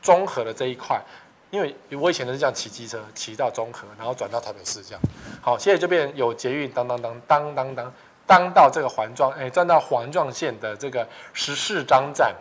[0.00, 1.02] 中和的这一块。
[1.50, 5.00] 因为我以前都是这样骑机车，骑到中和，然后转到台北市这样。
[5.40, 7.92] 好，现在就变有捷运当当当当当当
[8.26, 12.34] 当到这个环状，哎，转到环状线的这个十四张站。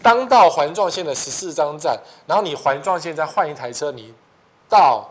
[0.00, 4.14] 当到环状线的十四张站，然后你环状线再换一台车，你
[4.68, 5.06] 到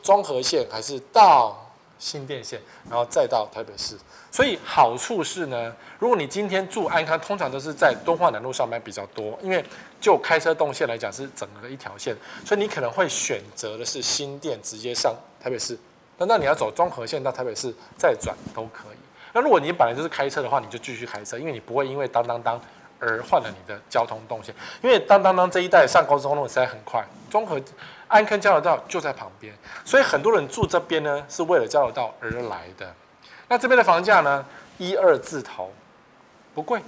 [0.00, 1.60] 中和线还是到
[1.98, 3.98] 新店线，然后再到台北市。
[4.30, 9.62] 所以好处是呢，如果你今天住安康，通常都是在敦化南路上班比较多，因为
[10.02, 15.78] 就开车动线来讲是整个一条线，所以你可能会选择的是新店直接上台北市。
[16.18, 18.96] 那那你要走中和线到台北市再转都可以。
[19.32, 22.60] 那如果你本来就是开车的话，你就继续开车，因为你不会因为当当当。
[23.04, 27.60] 而换了你的交通动线，因为当当当这一带上高速公路实在很快，中和
[28.06, 29.52] 安坑交流道就在旁边，
[29.84, 32.94] 所以很多人住这边呢是为了交流道而来的。
[33.48, 34.46] 那这边的房价呢，
[34.78, 35.72] 一二字头，
[36.54, 36.80] 不贵。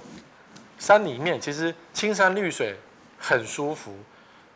[0.79, 2.77] 山里面其实青山绿水
[3.27, 3.95] 很舒服，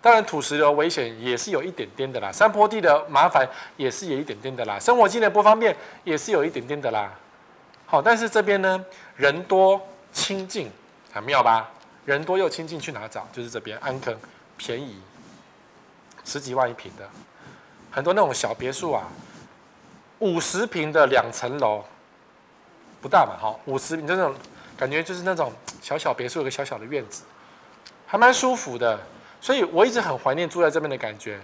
[0.01, 7.11] 当然土石流危险也是有一点点的啦，山坡地的麻烦也是有一点点的啦，生活机能不方便也是有一点点的啦。
[7.87, 10.69] 好，但是这边呢人多清静。
[11.11, 11.67] 很妙吧？
[12.05, 13.27] 人多又亲近，去哪找？
[13.33, 14.15] 就是这边安坑，
[14.57, 15.01] 便宜，
[16.23, 17.09] 十几万一平的，
[17.89, 19.07] 很多那种小别墅啊，
[20.19, 21.83] 五十平的两层楼，
[23.01, 24.35] 不大嘛，哈，五十平这种
[24.77, 25.51] 感觉就是那种
[25.81, 27.23] 小小别墅，有个小小的院子，
[28.09, 28.99] 还蛮舒服的。
[29.39, 31.39] 所以我一直很怀念住在这边的感觉，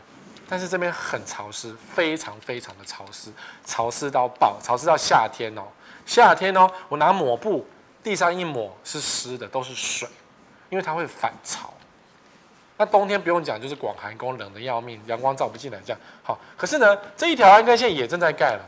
[0.49, 3.29] 但是这边很潮湿，非常非常的潮湿，
[3.63, 5.61] 潮湿到爆，潮湿到夏天哦，
[6.05, 7.65] 夏天哦，我拿抹布。
[8.03, 10.07] 地上一抹是湿的，都是水，
[10.69, 11.73] 因为它会反潮。
[12.77, 16.39] 那冬天不用讲，就是广寒宫冷的要命，阳光照不进来，这样好。
[16.55, 18.65] 可是呢，这一条安坑线也正在盖了，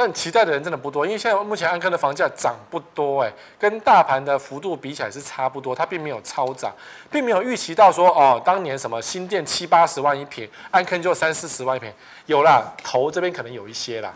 [0.00, 6.74] 但期待的人真的不多，因为现在目前安坑的房价涨不多，哎，跟大盘的幅度比起来是差不多，它并没有超涨，
[7.10, 11.92] 并没有预期到说哦，当年什么新店七八十万一平，安坑就三四十万一平，
[12.24, 14.14] 有啦，头这边可能有一些啦。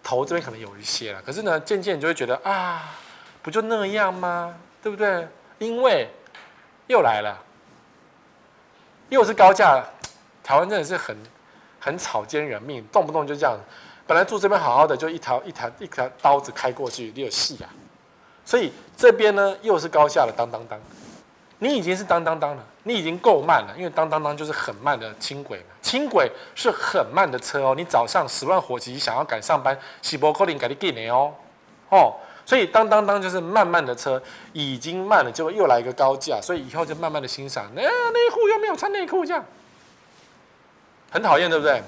[0.00, 2.94] 头这边可能有一些了，可是呢，渐渐你就会觉得啊，
[3.42, 4.54] 不就那样吗？
[4.80, 5.26] 对不对？
[5.58, 6.08] 因为
[6.86, 7.36] 又来了，
[9.08, 9.84] 又是高价，
[10.44, 11.16] 台湾真的是很
[11.80, 13.58] 很草菅人命，动不动就这样。
[14.08, 17.68] 本来住这边好好的，就一条一条一条刀子开过去，你有戏啊！
[18.42, 20.80] 所以这边呢又是高架的当当当，
[21.58, 27.74] 你已经是当当当了，你已经够慢了，因为当当当就是很慢的轻轨嘛，轻轨是很慢的车哦。
[27.76, 31.34] 你早上十万火急想要赶上班，喜波克林赶你给你哦
[31.90, 32.14] 哦，
[32.46, 34.22] 所以当当当就是慢慢的车，
[34.54, 37.70] 已经慢了，结果又来一个高架，所以以后就慢慢的欣赏。
[37.74, 39.44] 那内裤又没有穿内裤，这样
[41.10, 41.82] 很讨厌，对不对？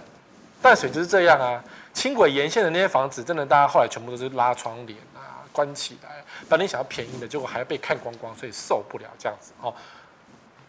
[0.61, 1.65] 淡水就是这样啊。
[1.93, 6.25] 轻轨沿线的那些房子，真的大家后来全部都是拉窗帘啊，关起来。
[6.49, 9.75] 本来想要便宜的，结果还要被看光光，所以受不了这样子哦。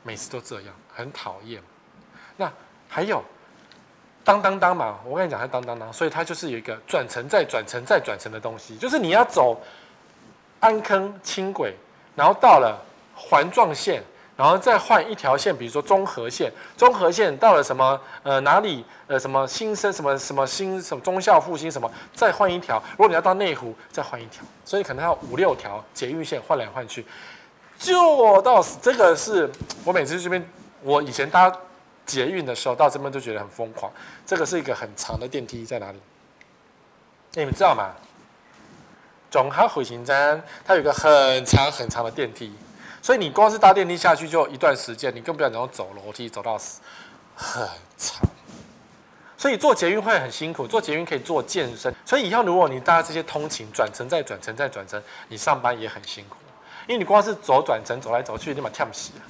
[0.03, 1.61] 每次都这样，很讨厌。
[2.37, 2.51] 那
[2.89, 3.23] 还有
[4.23, 9.61] 当当当嘛，我跟你讲，它当当当，所以它就是有一个转乘再转乘再转乘的东西，就是你要走
[10.59, 11.75] 安坑轻轨，
[12.15, 12.77] 然后到了
[13.15, 14.03] 环状线。
[14.41, 22.81] 然后再换一条线，比如说中和线，中和线到了什么呃哪里呃什么新生什么什么新什么忠孝复兴什么，再换一条。
[22.93, 27.05] 如果你要到内湖，再换一条，所以可能要五六条捷运线换来换去。
[27.77, 29.47] 就到这个是
[29.83, 30.43] 我每次这边，
[30.81, 31.55] 我以前搭
[32.07, 33.91] 捷运的时候到这边就觉得很疯狂。
[34.25, 35.99] 这个是一个很长的电梯在哪里？
[37.33, 37.91] 你们知道吗？
[39.29, 42.51] 中和回形站它有一个很长很长的电梯。
[43.01, 46.79] 所以你光是搭电梯下去就一段时间，你更不要讲走楼梯走到死，
[47.35, 48.21] 很长。
[49.37, 51.91] 所以坐捷运会很辛苦，坐捷运可以做健身。
[52.05, 56.35] 所以以后如果你搭这些通勤转乘再转乘再转乘，你上班也很辛苦，
[56.87, 59.25] 因为你光是走转乘走来走去，你把跳不起啊，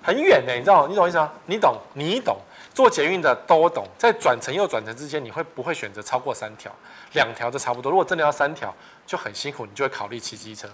[0.00, 0.86] 很远呢，你知道？
[0.86, 1.32] 你懂意思吗？
[1.46, 2.38] 你懂，你懂。
[2.72, 6.72] 坐捷运的都懂，在转乘又转乘之间，你会不会选择超过三条？
[7.12, 7.90] 两条就差不多。
[7.90, 8.74] 如果真的要三条，
[9.06, 10.68] 就很辛苦，你就会考虑骑机车。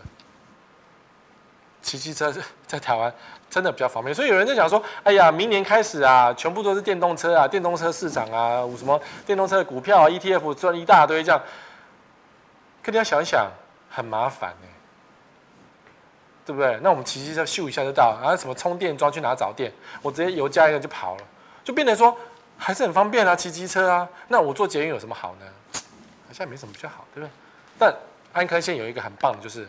[1.88, 2.30] 骑机车
[2.66, 3.10] 在台湾
[3.48, 11.40] 真的比较方便，所以有人在讲说：“哎呀，明年开始啊，全部都是电动车啊，电动车市场啊，什么电动车的股票啊，ETF 赚一大堆这样。”
[12.84, 13.50] 可你要想一想，
[13.88, 14.68] 很麻烦呢，
[16.44, 16.78] 对不对？
[16.82, 19.72] 那我们骑机车咻一下就到，然后什么充电桩去哪找电？
[20.02, 21.22] 我直接油加一个就跑了，
[21.64, 22.14] 就变成说
[22.58, 24.06] 还是很方便啊，骑机车啊。
[24.28, 25.46] 那我坐捷运有什么好呢？
[26.26, 27.32] 好像没什么比较好，对不对？
[27.78, 27.94] 但
[28.34, 29.66] 安坑线有一个很棒的就是。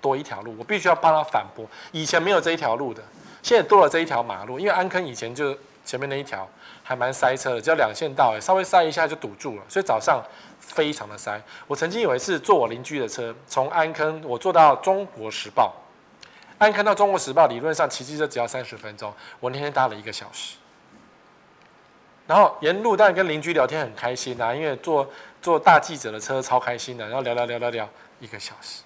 [0.00, 1.66] 多一条路，我必须要帮他反驳。
[1.92, 3.02] 以前没有这一条路的，
[3.42, 4.58] 现在多了这一条马路。
[4.58, 6.48] 因为安坑以前就前面那一条
[6.82, 10.22] 还蛮塞车的，只要两线道，稍微塞一下就堵住了，所以早上
[10.60, 11.40] 非常的塞。
[11.66, 15.74] 我曾经有一次坐我邻居的车，从安坑我坐到中国时报，
[16.58, 20.56] 安坑到中国时报理论上骑机车只要三十分钟，我那天搭了一个小时。
[22.26, 25.08] 然后沿路当然跟邻居聊天很开心啊，因为坐
[25.40, 27.88] 坐大记者的车超开心的，然后聊聊聊聊聊
[28.20, 28.82] 一个小时。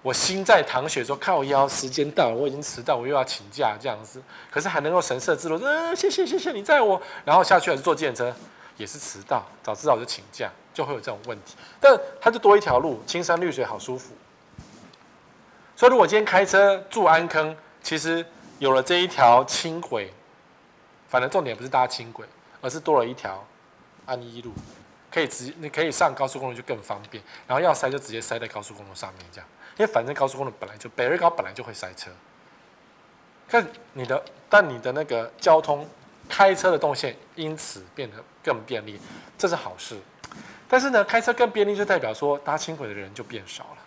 [0.00, 8.34] 我心在淌血，说靠腰，时间到，我已经迟到，我又要请假这样子，可是还能够神色自若，嗯，谢谢谢谢你载我，然后下去还是坐计程车，
[8.76, 11.56] 也是迟到，早知道我就请假，就会有这种问题。
[11.80, 14.14] 但它就多一条路，青山绿水好舒服。
[15.74, 18.24] 所以如果今天开车住安坑，其实
[18.60, 20.12] 有了这一条轻轨，
[21.08, 22.24] 反正重点不是搭轻轨，
[22.60, 23.44] 而是多了一条
[24.06, 24.52] 安一路，
[25.10, 29.48] 可以直你可以上高速公路就更方便，然后要塞就直接塞在高速公路上面这样。
[29.78, 32.10] 因为反正高速公路本来就北二高本来就会塞车，
[33.48, 35.88] 但你的，但你的那个交通
[36.28, 39.00] 开车的动线因此变得更便利，
[39.38, 39.96] 这是好事。
[40.68, 43.78] 但是呢，开车更便利就代表说搭轻轨的人就变少了。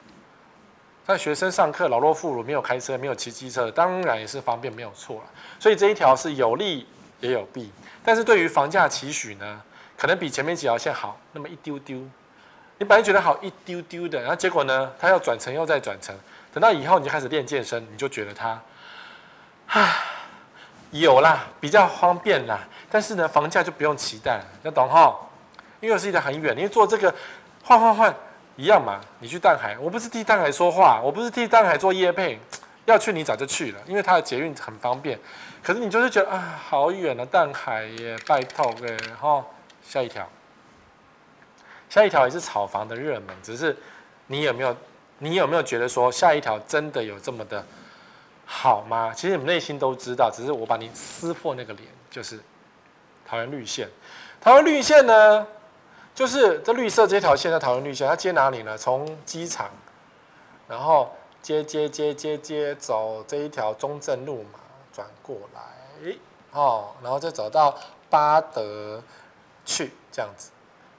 [1.06, 5.24] 但学生上课、老弱妇孺没有开车、没有骑机车，当然也是方便没有错了。
[5.60, 6.88] 所以这一条是有利
[7.20, 7.70] 也有弊。
[8.04, 9.62] 但是对于房价期许呢，
[9.98, 12.02] 可能比前面几条线好那么一丢丢。
[12.82, 16.18] 你本来觉得好一丢丢的，然后结果呢，他要转乘又再转乘，
[16.52, 18.60] 等到以后你就开始练健身，你就觉得他，
[19.68, 19.98] 啊，
[20.90, 25.16] 有啦，比较方便啦，但是呢，房价就不用期待了，要懂哈？
[25.80, 27.14] 因为是一个很远，因为做这个
[27.64, 28.16] 换换换
[28.56, 29.00] 一样嘛。
[29.20, 32.40] 你去淡海，我不是替淡海说话，我不是替淡海做业配，
[32.86, 35.20] 要去你早就去了，因为它的捷运很方便。
[35.62, 39.46] 可是你就是觉得啊，好远啊，淡海耶，拜托哎，哈，
[39.84, 40.28] 下一条。
[41.92, 43.76] 下一条也是炒房的热门，只是
[44.28, 44.74] 你有没有
[45.18, 47.66] 你有没有觉得说下一条真的有这么的
[48.46, 49.12] 好吗？
[49.14, 52.40] 其实你们内心都知道，只是我把你撕破那个脸，就是
[53.28, 53.90] 桃园绿线。
[54.40, 55.46] 桃园绿线呢，
[56.16, 58.78] 就是这绿色这条线的桃园绿线，它接哪里呢？
[58.78, 59.70] 从机场，
[60.70, 64.60] 然后接接接接接走这一条中正路嘛，
[64.94, 66.16] 转过来，
[66.54, 67.78] 哦，然后再走到
[68.10, 69.04] 八德
[69.66, 70.52] 去，这样子，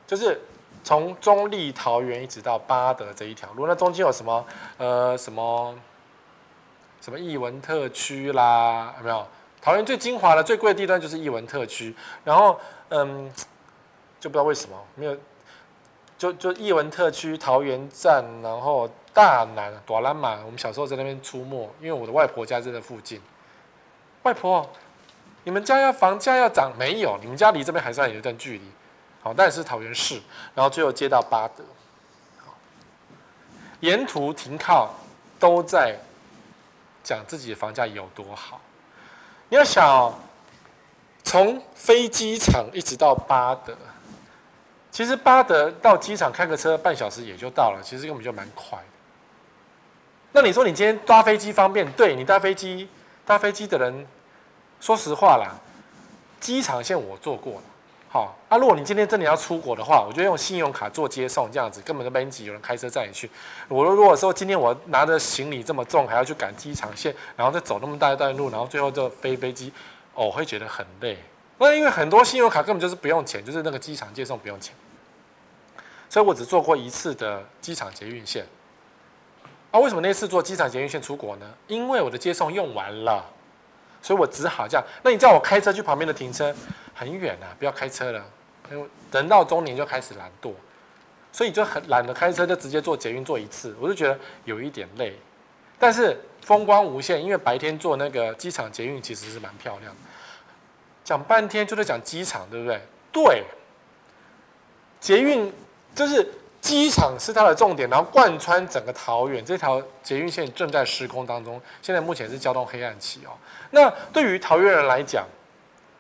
[0.06, 0.38] 就是。
[0.84, 4.44] 从中坜桃园一直到八德这一条路，那中间有什么？
[4.78, 5.74] 呃，什么
[7.00, 8.94] 什么艺文特区啦？
[8.98, 9.26] 有没有？
[9.60, 12.58] 桃园最精华的、最贵的地段就是艺文特区，然后
[12.88, 13.30] 嗯，
[14.18, 15.16] 就不知道为什么没有，
[16.18, 23.22] 就就艺文特区桃园站，然后大南、朵拉玛，我们小时候在那边出没，因为我的外婆家在这附近。
[24.24, 24.68] 外婆，
[25.44, 27.16] 你们家要房价要涨没有？
[27.20, 28.64] 你们家离这边还算有一段距离。
[29.22, 30.20] 好，但是桃园市，
[30.54, 31.62] 然后最后接到八德，
[33.80, 34.92] 沿途停靠
[35.38, 35.96] 都在
[37.04, 38.60] 讲自己的房价有多好。
[39.48, 40.12] 你要想，
[41.22, 43.76] 从飞机场一直到八德，
[44.90, 48.84] 其实八德到机场开个车半小时也就到了，其实根本就蛮快的。
[50.32, 51.90] 那你说你今天搭飞机方便？
[51.92, 52.88] 对，你搭飞机，
[53.24, 54.06] 搭飞机的人，
[54.80, 55.54] 说实话啦，
[56.40, 57.62] 机场线我坐过了。
[58.12, 63.30] 好，啊，如果你今天真的要出国的话，我就用信用卡做接送，这样子根本就没挤，有人开车载你去。
[63.68, 69.72] 我如果说今天我拿着行李这么重，还要去赶机场线，然后再走那么大一段路，然后最后就飞飞机，
[70.12, 71.16] 哦，我会觉得很累。
[71.56, 74.74] 那因为很多信用卡根本就是不用钱，就是那个机场接送不用钱，
[76.10, 78.44] 所以我只坐过一次的机场捷运线。
[79.70, 81.46] 啊，为什么那次坐机场捷运线出国呢？
[81.66, 83.24] 因为我的接送用完了，
[84.02, 84.84] 所以我只好这样。
[85.02, 86.54] 那你叫我开车去旁边的停车？
[86.94, 88.22] 很远啊，不要开车了。
[88.70, 90.52] 因为人到中年就开始懒惰，
[91.32, 93.74] 所以就很懒得开车，就直接坐捷运坐一次。
[93.80, 95.16] 我就觉得有一点累，
[95.78, 100.00] 但是风光无限，因为白天坐那个机场捷运其实是蛮漂亮的。
[101.04, 102.80] 讲半天就在讲机场，对不对？
[103.12, 103.44] 对，
[105.00, 105.52] 捷运
[105.94, 106.26] 就是
[106.62, 113.30] 机场是它的重点，然后贯穿整个桃园这条捷运线正在施工当中，现在目前是交通黑暗期哦。
[113.72, 115.26] 那对于桃园人来讲，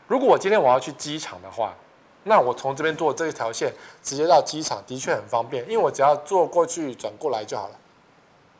[0.06, 1.74] 如果我今天我要去机场的话，
[2.22, 3.72] 那我从这边坐这条线
[4.04, 7.74] 直接到机场的确很方便，因为我只要坐过去转过来就好了，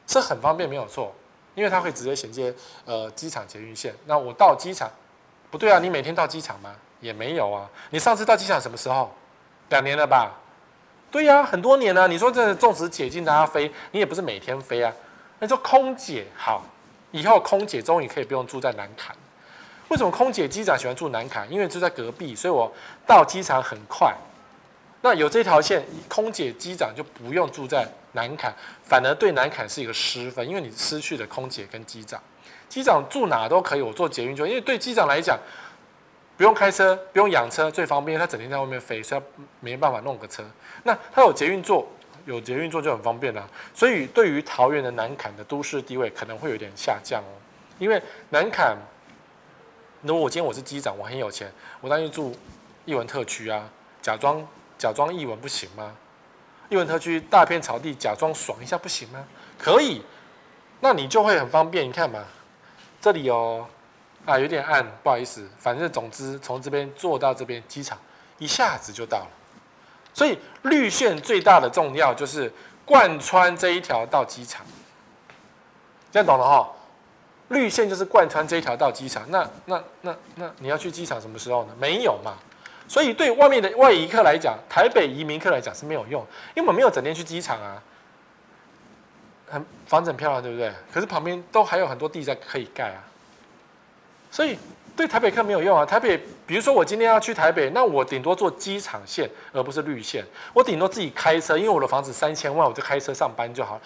[0.08, 1.14] 是很方便没有错，
[1.54, 2.52] 因为它会直接衔接
[2.84, 3.94] 呃机场捷运线。
[4.06, 4.90] 那我到机场，
[5.52, 6.74] 不对啊，你每天到机场吗？
[7.00, 9.08] 也没有啊，你上次到机场什么时候？
[9.68, 10.32] 两年了吧？
[11.12, 14.90] 对呀、很多年了、你说这纵使解禁大家飞，你也不是每天飞啊。
[15.38, 16.64] 那说空姐好，
[17.10, 19.14] 以后空姐终于可以不用住在南坎。
[19.88, 21.46] 为什么空姐机长喜欢住南坎？
[21.52, 22.72] 因为住在隔壁，所以我
[23.06, 24.14] 到机场很快。
[25.02, 28.50] 那有这条线，空姐机长就不用住在南坎，
[28.82, 32.18] 反而对南坎是一个失分，因为你失去了空姐跟机长。
[32.70, 35.38] 机长住哪都可以，我坐捷运就，因为对机长来讲，
[36.38, 38.18] 不用开车，不用养车，最方便。
[38.18, 39.26] 他整天在外面飞，所以他
[39.60, 40.42] 没办法弄个车。
[40.82, 41.86] 那它有捷运坐，
[42.26, 43.48] 有捷运坐就很方便啦。
[43.74, 47.32] 所以对于桃园的南崁的都市地位可能会有点下降哦，
[47.78, 48.74] 因为南崁。
[50.02, 51.48] 如果我今天我是机长，我很有钱，
[51.80, 52.34] 我当然住
[52.84, 53.70] 艺文特区啊，
[54.00, 54.44] 假装
[54.76, 55.94] 假装艺文不行吗？
[56.68, 59.24] 艺文特区大片草地，假装爽一下不行吗？
[59.56, 60.02] 可以，
[60.80, 61.86] 那你就会很方便。
[61.86, 62.24] 你看嘛，
[63.00, 63.64] 这里哦，
[64.24, 67.96] 啊有点暗，不好意思，反正总之从这边坐到这边机场，
[68.38, 69.30] 一下子就到了。
[70.14, 72.52] 所以绿线最大的重要就是
[72.84, 74.64] 贯穿这一条到机场，
[76.10, 76.68] 这样懂了哈？
[77.48, 81.74] 绿线就是贯穿这一条到机场，那那那那你要去机场什么时候呢？
[81.78, 82.34] 没有嘛，
[82.88, 86.22] 所以对外面的外移客来讲，台北移民客来讲是没有用，
[86.54, 87.82] 因为我们没有整天去机场啊，
[89.50, 90.72] 很房子很漂亮，对不对？
[90.90, 93.04] 可是旁边都还有很多地在可以盖啊，
[94.30, 94.56] 所以
[94.96, 95.84] 对台北客没有用啊。
[95.84, 103.80] 台北，比如说我今天要去台北，那我顶多坐机场线，而不是绿线，我顶多自己开车，因为我的房子三千万，我就开车上班就好。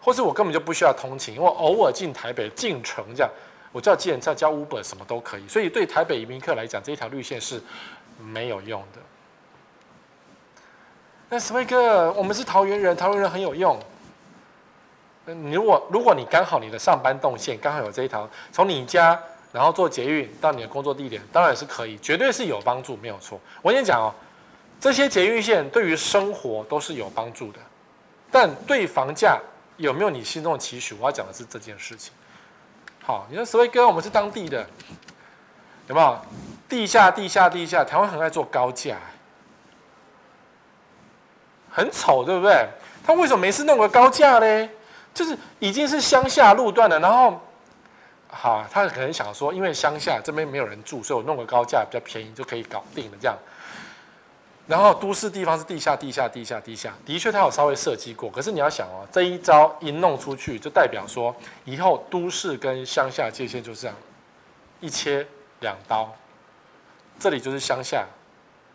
[0.00, 3.30] 或是我根本就不需要通勤，我偶尔进台北进城这样，
[3.70, 5.46] 我叫计程车、叫 Uber 什么都可以。
[5.46, 7.62] 所以对台北移民客来讲，这一条绿线是
[8.18, 8.98] 没有用的。
[11.28, 13.78] 那什么哥，我们是桃园人，桃园人很有用。
[15.24, 19.16] 你如果如果你刚好你的上班动线刚好有这一条，从你家
[19.52, 23.38] 然后坐捷运到你的工作地点，当然也是可以，绝对是有帮助，没有错。
[23.60, 24.14] 我跟你讲哦，
[24.80, 27.58] 这些捷运线对于生活都是有帮助的，
[28.30, 29.38] 但对房价。
[29.78, 30.94] 有没有你心中的期许？
[31.00, 32.12] 我要讲的是这件事情。
[33.02, 34.64] 好，你说石威哥，我们是当地的，
[35.88, 36.18] 有没有？
[36.68, 38.98] 地下、地下、地下，台湾很爱做高架，
[41.70, 42.68] 很丑，对不对？
[43.02, 44.68] 他为什么没事弄个高架呢？
[45.12, 47.40] 就是已经是乡下路段了，然后，
[48.34, 53.36] 好，他可能想说，因为乡下这边没有人住，所以我弄个高架比较便宜，就可以搞定了这样。
[54.66, 58.30] 然后都市地方是地下、地下、地下、地下，的确他有稍微设计过。
[58.30, 63.96] 可是你要想哦，这一招一弄出去，就代表说以后都市跟乡下界限就是这样
[64.80, 65.26] 一切
[65.60, 66.10] 两刀，
[67.18, 68.06] 这里就是乡下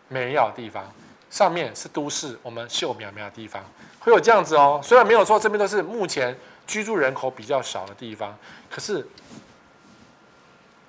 [0.08, 0.84] 没人要的地方，
[1.30, 3.64] 上面是都市，我们秀苗苗的地方，
[3.98, 4.80] 会有这样子哦。
[4.84, 6.36] 虽然没有说这边都是目前
[6.66, 8.36] 居住人口比较少的地方，
[8.70, 9.04] 可是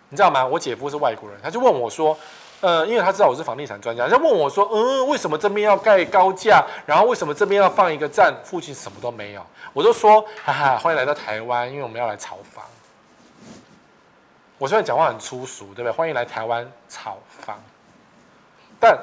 [0.10, 0.46] 你知道吗？
[0.46, 2.18] 我姐夫是外国人，他就问我说。
[2.62, 6.62] 呃，因为他知道我是房地产专家，他就问我说：“嗯，为什么这边要盖高架？
[6.86, 8.36] 然后为什么这边要放一个站？
[8.44, 9.42] 附近什么都没有？”
[9.72, 12.66] 我就说：“哈哈，欢迎来到台湾，因为我们要来炒房。”
[14.60, 15.92] 我虽然讲话很粗俗，对不对？
[15.92, 17.58] 欢迎来台湾炒房。
[18.78, 19.00] 但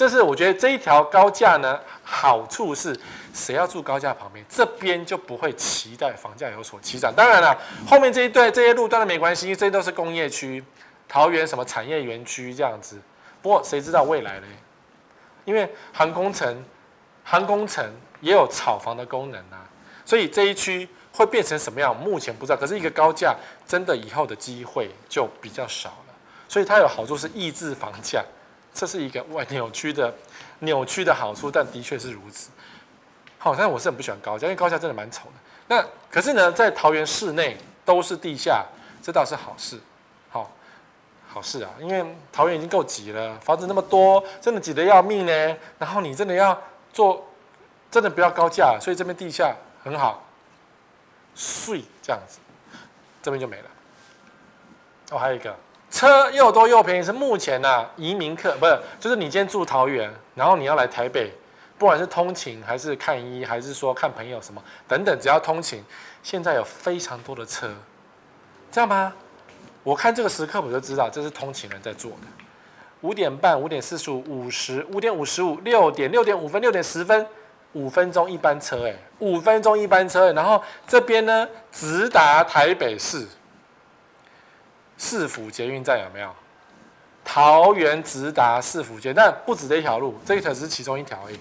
[0.00, 2.98] 这是我觉得这一条高架呢，好处是
[3.34, 7.12] 谁要住高架旁边，这边就不会期待房价有所起涨。
[7.14, 7.54] 当然了，
[7.86, 10.64] 后面这一段这些路段都没关系，因为这些都是工业区。
[11.06, 12.98] 桃园什么产业园区这样子，
[13.42, 14.46] 不过谁知道未来呢？
[15.44, 16.64] 因为航空城，
[17.22, 17.84] 航空城
[18.22, 19.68] 也有炒房的功能啊，
[20.06, 21.94] 所以这一区会变成什么样？
[21.94, 22.56] 目前不知道。
[22.56, 23.36] 可是一个高架，
[23.66, 26.14] 真的以后的机会就比较少了。
[26.48, 28.24] 所以它有好处是抑制房价，
[28.72, 30.14] 这是一个外扭曲的
[30.60, 32.50] 扭曲的好处，但的确是如此。
[33.38, 35.32] 好，但我是很不喜欢高架，因为高架真的蛮丑的。
[35.68, 38.64] 那可是呢，在桃园市内都是地下，
[39.02, 39.78] 这倒是好事。
[40.28, 40.50] 好
[41.28, 45.56] 好事啊，因为桃园已经够挤了，房子那么多，真的挤得要命呢。
[45.78, 46.60] 然后你真的要
[46.92, 47.26] 做，
[47.90, 50.22] 真的不要高架，所以这边地下很好，
[51.34, 52.38] 税这样子，
[53.22, 53.64] 这边就没了。
[55.12, 55.56] 哦，还有一个
[55.90, 61.32] 车又多又便宜，是目前啊移民客不是，就是你今天住桃园，然后你要来台北，
[61.76, 65.84] 不管是通勤还是看医，还是说看朋友什么等等，只要通勤，
[66.22, 67.68] 现在有非常多的车，
[68.70, 69.12] 这样吗？
[69.82, 72.26] 我看这个时刻，我就知道这是通勤人在做的。
[73.00, 77.26] 五点半、五点四十五、五十、五点五十五、六点、六点五分、六点十分，
[77.72, 80.30] 五分钟一班车，哎，五分钟一班车。
[80.34, 83.26] 然后这边呢，直达台北市
[85.00, 86.30] 市府捷运站有没有？
[87.24, 91.40] 桃园直达市府捷，但不止这一条路，这一条是其中一条而已。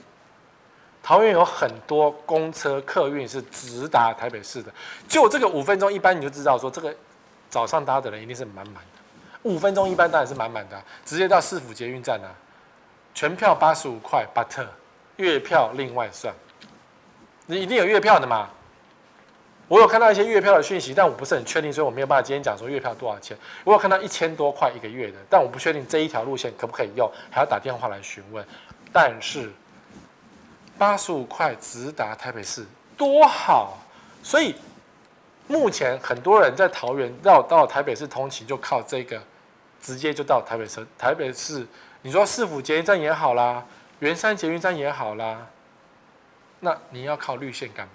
[1.04, 4.72] 桃园有很多公车客运是直达台北市的，
[5.08, 6.96] 就这个五分钟一班，你就知道说这个。
[7.50, 9.00] 早上搭的人一定是满满的，
[9.42, 12.30] 五分钟一班当然是满满的，直接到市府捷运站啊，
[13.16, 14.68] 全票八十五块，but
[15.16, 16.32] 月票另外算。
[17.48, 18.50] 你一定有月票的嘛？
[19.70, 23.38] 我有看到一些月票的讯息，但我不是很确定，所以我没有办法今天讲说月票多少钱。
[23.64, 28.46] 我有看到一千多块一个月的，但我不确定这一条路线可不可以用，还要打电话来询问。
[28.92, 29.50] 但是
[30.78, 32.66] 八十五块直达台北市
[32.98, 33.78] 多好，
[34.22, 34.54] 所以。
[35.52, 39.20] 目前很多人在桃园绕到台北市通勤，就靠这个，
[39.82, 40.86] 直接就到台北市。
[40.96, 41.66] 台北市，
[42.04, 43.66] 你说市府捷运站也好啦，
[43.98, 45.48] 圆山捷运站也好啦，
[46.60, 47.94] 那你要靠绿线干嘛？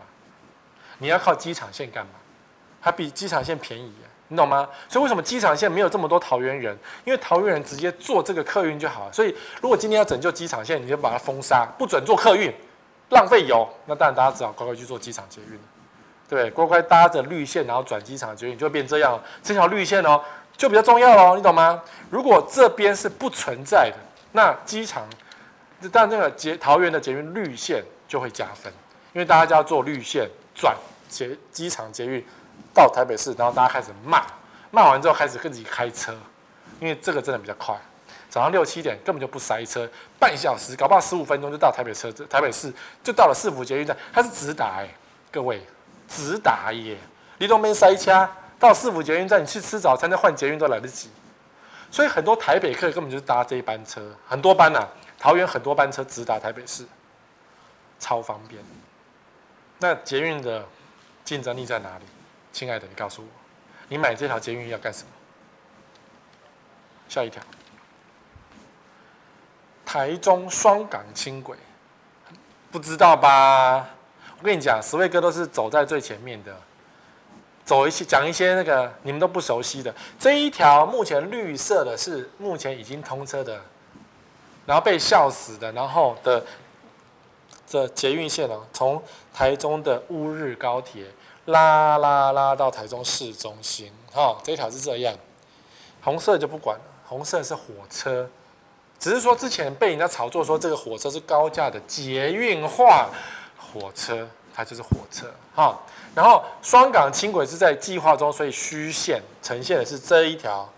[0.98, 2.12] 你要靠机场线干嘛？
[2.80, 3.92] 还比机场线便宜，
[4.28, 4.68] 你懂吗？
[4.88, 6.76] 所以为什么机场线没有这么多桃园人？
[7.04, 9.12] 因为桃园人直接坐这个客运就好了。
[9.12, 12.52] 所以如果今天要拯救机场线，你就把它封杀，不准坐客运，
[13.08, 13.66] 浪费油。
[13.86, 15.58] 那当然大家只好乖乖去做机场捷运。
[16.28, 19.18] 对，乖乖搭着绿线，然后转机场捷运，就会变这样。
[19.42, 20.20] 这条绿线哦，
[20.56, 21.82] 就比较重要哦，你懂吗？
[22.10, 23.96] 如果这边是不存在的，
[24.32, 25.06] 那机场，
[25.90, 28.72] 但这个捷桃园的捷运绿线就会加分，
[29.12, 30.76] 因为大家就要做绿线转
[31.08, 32.24] 捷机场捷运
[32.72, 34.24] 到台北市，然后大家开始骂，
[34.70, 36.14] 骂完之后开始跟自己开车，
[36.80, 37.76] 因为这个真的比较快。
[38.30, 39.88] 早上六七点根本就不塞车，
[40.18, 44.88] 半小时搞不好十五分钟就到台北车台北市就到了市府捷运站，它是直达哎，
[45.30, 45.62] 各位。
[46.06, 46.98] 直达耶，
[47.38, 48.28] 你都没塞车，
[48.58, 51.08] 到市府捷运站，你去吃早餐再换捷运都来得及。
[51.90, 54.88] 所以很多台北客根本就是搭这一班车，很多班呐、啊，
[55.18, 56.84] 桃园很多班车直达台北市，
[57.98, 58.62] 超方便。
[59.84, 60.64] 那捷运的
[61.26, 62.04] 竞争力在哪里？
[62.54, 63.28] 亲爱的，你告诉我，
[63.86, 65.08] 你买这条捷运要干什么？
[67.06, 67.42] 下一条，
[69.84, 71.58] 台中双港轻轨，
[72.72, 73.86] 不知道吧？
[74.38, 76.56] 我跟你讲，十位哥都是走在最前面的，
[77.62, 83.60] 走一些讲一些那个你们都不熟悉的这一条，目前绿色的是目前已经通车的，
[84.64, 86.42] 然后被笑死的，然后的
[87.74, 89.02] 这捷运线哦，从
[89.32, 91.06] 台中的乌日高铁
[91.46, 95.12] 拉拉拉到台中市中心，哈，这条是这样，
[96.00, 98.30] 红色就不管了，红色是火车，
[99.00, 103.08] 只是说之前被人家炒作说这个火车是高价的捷运化。
[103.58, 105.76] 火车，它就是火车，哈。
[106.14, 110.68] 然后双港轻轨是在计划中，所以虚线呈现的是这一条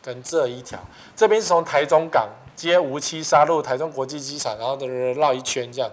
[0.00, 0.80] 跟这一条。
[1.14, 4.74] 这边是从台中港接梧栖沙路、台中国际机场，然后
[5.20, 5.90] 绕一圈这样。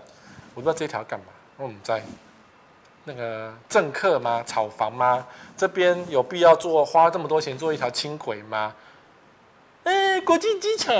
[0.55, 1.25] 我不知道这条干嘛，
[1.57, 2.03] 我们在
[3.05, 4.43] 那个政客吗？
[4.45, 5.25] 炒房吗？
[5.57, 8.75] 这边有必要做花这么多钱做一条轻轨吗？
[9.83, 10.95] 哎，国际机场，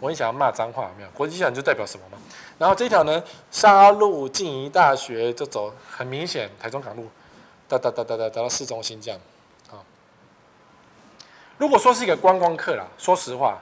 [0.00, 1.08] 我很想要骂脏话，有没有？
[1.10, 2.16] 国际机场就代表什么吗？
[2.56, 7.10] 然后这条呢，沙鹿静宜大学就走，很明显台中港路，
[7.68, 9.20] 哒哒哒哒哒到市中心这样。
[9.68, 9.84] 好，
[11.58, 13.60] 如果说是一个观光客啦，说实话，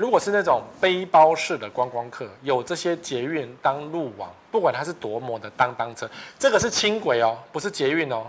[0.00, 8.24] 如果是那种背包式的观光客，有这些捷运当路网，不管它是多么的当当车，这个是轻轨哦，不是捷运哦。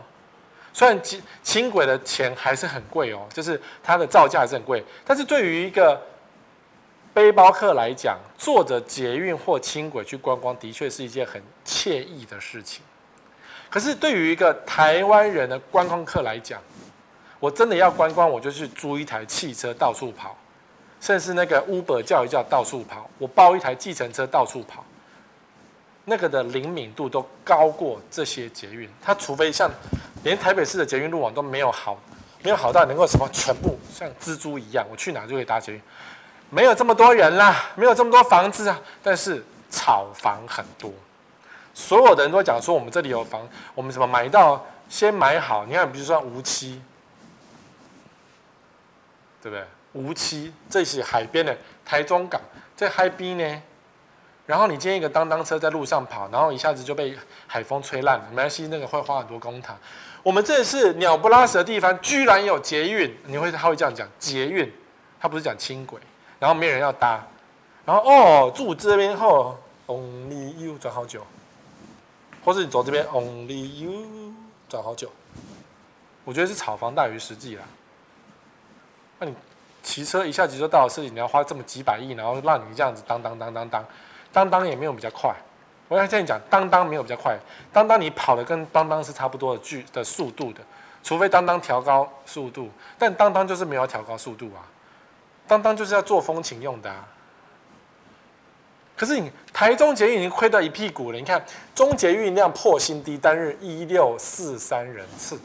[0.74, 5.98] 虽然轻轻轨的钱还是很贵哦，就是它的造价还是很贵，但是对于一个
[7.14, 12.84] 背包客来讲，坐着捷运或轻轨去观光，的确是一件很惬意的事情。
[13.70, 16.62] 可是对于一个台湾人的观光客来讲，
[17.40, 20.36] 我真的要观光，我就去租一台汽车到处跑，
[21.02, 24.86] 甚至那个 Uber 叫一叫到处跑，我包一台计程车到处跑，
[26.06, 28.88] 那个的灵敏度都高过这些捷运。
[29.02, 29.70] 它除非像
[30.24, 31.98] 连台北市的捷运路网都没有好，
[32.44, 35.82] 没有好到能够什么全部像蜘蛛一样，我去哪就可以搭捷运。
[36.52, 40.92] 没有这么多人啦，没有这么多房子啊，但是炒房很多。
[41.74, 45.66] 所有的人都讲说我们这里有房，我们怎么买到先买好？
[45.66, 46.80] 你看，比如说无期，
[49.42, 49.66] 对不对？
[49.94, 52.40] 梧栖这是海边的台中港，
[52.76, 53.62] 在海边呢。
[54.46, 57.18] 然后你今天一个当当车在路上跑，然后一下子就被
[57.48, 59.72] 海风吹烂了，没关系，那个会花很多公帑。
[60.24, 64.72] 我们这是鸟不拉屎的地方，居然有捷运，你会他会这样讲捷运，
[65.20, 66.00] 他不是讲轻轨。
[66.40, 67.24] 然后没人要搭，
[67.86, 71.24] 然后哦，住这边后，Only you 转好久，
[72.44, 74.34] 或是你走这边，Only you
[74.68, 75.12] 转好久，
[76.26, 77.64] 我觉得是炒房大于实际啦。
[79.20, 79.36] 那你
[79.84, 83.86] 骑车一下子就到了市里，你要花这么几百亿，然后让你这样子当当当当当，
[84.32, 85.34] 当当也没有比较快。
[85.88, 87.38] 我跟你讲，当当没有比较快，
[87.74, 90.62] 当当你跑的跟当当是差不多的距的速度的，
[91.04, 94.64] 除非当当调高速度，但当当就是没有调高速度啊。
[95.48, 97.06] 当当就是要做风情用的啊，
[98.96, 101.18] 可是你台中捷运已经亏到一屁股了。
[101.18, 101.44] 你看
[101.76, 105.38] 中捷运量破新低，单日一六四三人次。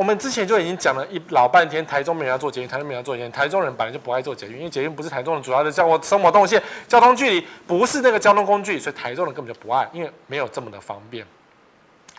[0.00, 3.30] 我们之前就已经讲了一老半天，台中没人要做捷运，台中没人要做捷运。
[3.30, 11.26] 台中人本来就不爱做捷运，因为捷运不是台中人主要的生活生活动线，交通距离不是那个交通工具，所以台中人根本就不爱，因为没有这么的方便。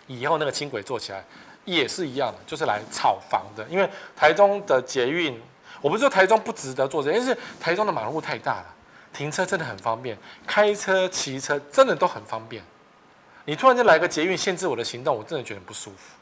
[0.06, 1.24] 以后那个轻轨做起来
[1.64, 5.36] 也是一样的，就是来炒房的，因为台中的捷运。
[5.80, 8.66] 我不是说台中不值得做这，因是台中的马路太大了，
[9.12, 10.16] 停车真的很方便，
[10.46, 12.62] 开车、骑车真的都很方便。
[13.44, 16.14] 你突然间来个捷运限制我的行动，我真的觉得不舒服。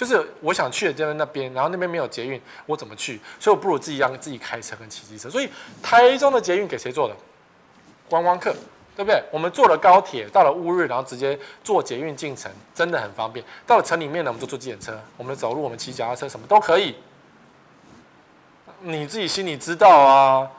[0.00, 3.20] 就是我想去的这边那边，然后那边没有捷运，我怎么去？
[3.38, 5.28] 所以我不如自己让自己开车跟骑机车。
[5.28, 5.48] 所以
[5.82, 7.14] 台中的捷运给谁做的？
[8.08, 8.50] 观光客，
[8.96, 9.22] 对不对？
[9.30, 13.44] 我们坐了高铁到了乌日，然后直接坐捷运进城，真的很方便。
[13.66, 16.96] 到了城里面呢，我们就坐计程车，我们走路，我们骑脚踏车，什么都可以。
[18.80, 20.50] 你自己心里知道啊，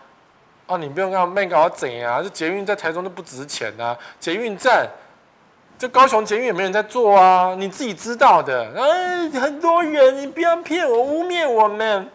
[0.68, 2.22] 啊，你不用跟他搞怎样？
[2.22, 4.88] 这捷运在台中都不值钱啊，捷运站，
[5.82, 8.72] 这高雄捷运也没人在做啊，你自己知道的。
[8.78, 12.08] 哎，很多人，你不要骗我，污蔑我们。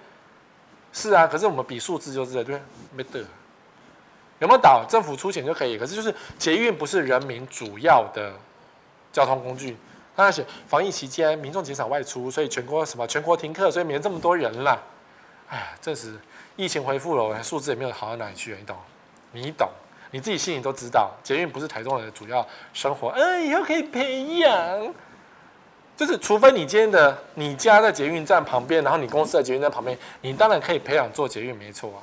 [0.93, 2.63] 是啊，可是我们比数字就是对，对，
[2.95, 3.19] 没得。
[4.39, 4.85] 有没有倒？
[4.89, 8.33] 政府出钱就可以，可是就是捷运不是人民主要的
[9.13, 9.77] 交通工具。
[10.17, 14.81] 他写防疫期间民众减少外出，所以全国什么全国停课，所以没这么多人了。
[15.49, 16.15] 哎呀，这时
[16.55, 18.77] 疫情恢复了，我数字也没有好到哪里去，你懂？
[19.33, 19.69] 你懂？
[20.17, 23.11] 你自己心里都知道，捷运不是台中人的主要生活。
[23.11, 24.95] 嗯，以后可以培养，
[25.95, 32.01] 就是除非你今天的你家在捷运站旁边，然后你公司在捷运站旁边，你当然可以培养做捷运，没错啊。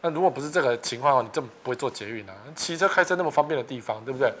[0.00, 2.32] 那如果不是这个情况的话，你真不会做捷运啊？
[2.56, 4.32] 骑车开车那么方便的地方，对不对？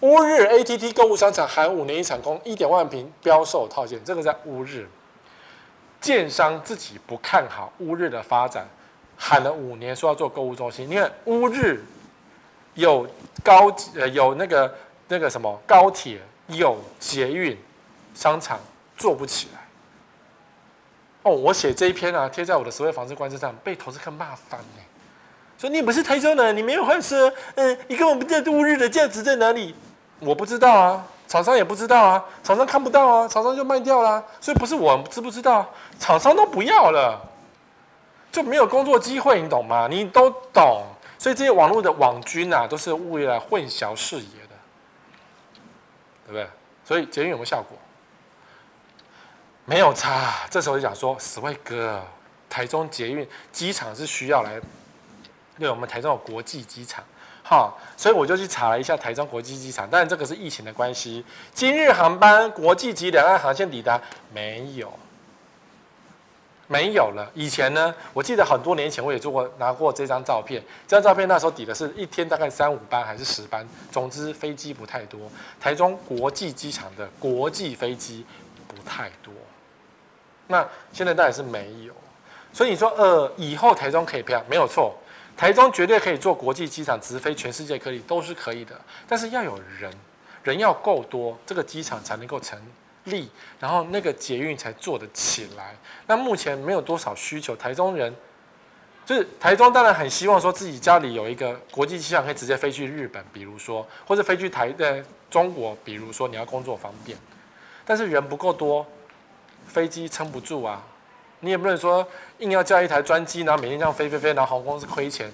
[0.00, 4.88] 乌日 ATT 购物商场含五年一场工，一点万坪标售套件，这个在乌日。
[6.00, 8.66] 建商自己不看好乌日的发展，
[9.24, 10.90] 喊了五年说要做购物中心。
[10.90, 11.84] 你看乌日
[12.74, 13.06] 有
[13.44, 14.74] 高呃有那个
[15.06, 17.56] 那个什么高铁，有捷运，
[18.16, 18.58] 商场
[18.96, 19.60] 做不起来。
[21.22, 24.82] 哦，我写这一篇啊，贴在我的十位房子观测上，被投资客骂翻呢。
[25.56, 29.72] 说你不是台中人，你没有换车，嗯，你根本不知道乌日的价值在哪里。
[30.18, 31.06] 我不知道啊。
[31.28, 35.66] 厂商也不知道啊，厂商看不到啊，厂商就卖掉了，所以不是我知不知道，
[35.98, 37.18] 厂商都不要了，
[38.32, 39.86] 就没有工作机会，你懂吗？
[39.88, 40.82] 你都懂，
[41.18, 44.56] 所以这些网络的网军啊，都是为了混淆视野的，
[46.26, 46.48] 对不对？
[46.84, 47.78] 所以捷运有没有效果？
[49.66, 50.46] 没有差。
[50.50, 52.02] 这时候就讲说，死威哥，
[52.48, 54.58] 台中捷运机场是需要来，
[55.58, 57.04] 对，我们台中有国际机场。
[57.44, 61.24] 哈，所以我就去查了一下台中国际机场，当然这个是疫情的关系。
[61.52, 64.00] 今日航班国际及两岸航线抵达
[64.32, 64.90] 没有，
[66.72, 67.30] 没有了。
[67.34, 75.20] 以前呢，我记得很多年前我也做过拿过这张照片，这张照片那时候抵的是一天大概三五班还是十班，总之飞机不太多。
[75.60, 78.24] 台中国际机场的国际飞机
[78.66, 79.34] 不太多，
[80.46, 81.92] 那现在当然是没有。
[82.54, 84.94] 所以你说呃，以后台中可以漂，没有错，
[85.36, 88.74] 台中绝对可以做国际机场直飞全世界各地都是可以的，
[89.06, 89.92] 但是要有人，
[90.42, 92.58] 人要够多，这个机场才能够成。
[93.04, 93.28] 力，
[93.58, 95.74] 然后那个捷运才做得起来。
[96.06, 98.14] 那目前没有多少需求，台中人
[99.04, 107.18] 就是台中，当然很希望说自己家里有一个国际机场，可以直接飞去日本，比如说，或者飞去台呃中国，比如说你要工作方便。
[107.84, 108.86] 但是人不够多，
[109.66, 110.80] 飞机撑不住啊。
[111.40, 112.06] 你也不能说
[112.38, 115.28] 硬要叫一台专机，然后每天这样飞飞飞，然后航空公司亏钱。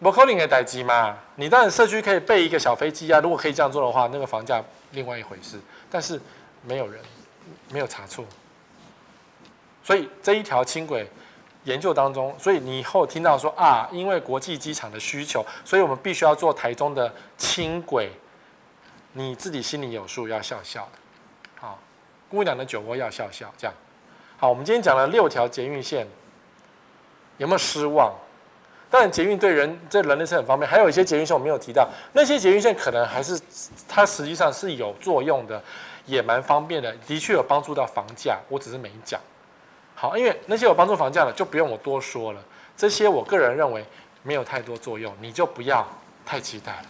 [0.00, 1.16] 不可能的代志嘛。
[1.36, 5.60] 你当然社区可以备一个小飞机啊，如果可以这样做的话，那个房价另外一回事。
[5.88, 6.20] 但是。
[6.62, 7.00] 没有人，
[7.70, 8.24] 没有查错，
[9.82, 11.08] 所以这一条轻轨
[11.64, 18.10] 研究当中，所以你以后听到说啊，因为国际机场的需求，所以我们必须要做台中的轻轨，
[19.12, 20.98] 你自己心里有数，要笑笑的。
[21.60, 21.78] 好，
[22.28, 23.74] 姑娘的酒窝要笑笑，这样。
[24.36, 26.06] 好，我们今天讲了六条捷运线，
[27.38, 28.14] 有没有失望？
[28.90, 33.38] 当然，捷运对人这人类是很方便，还有一些捷运线我没有提到，那些捷运线可能还是
[33.86, 35.62] 它实际上是有作用的。
[36.08, 39.20] 也蛮方便的，的确有帮助到房价，我只是没讲。
[39.94, 42.42] 好，因为那些有帮助房价的，就不用我多说了。
[42.76, 43.84] 这些我个人认为
[44.22, 45.86] 没有太多作用，你就不要
[46.24, 46.86] 太期待了。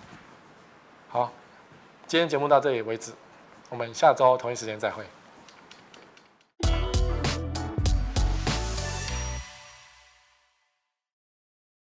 [1.08, 1.32] 好，
[2.06, 3.12] 今天节目到这里为止，
[3.68, 5.04] 我们下周同一时间再会。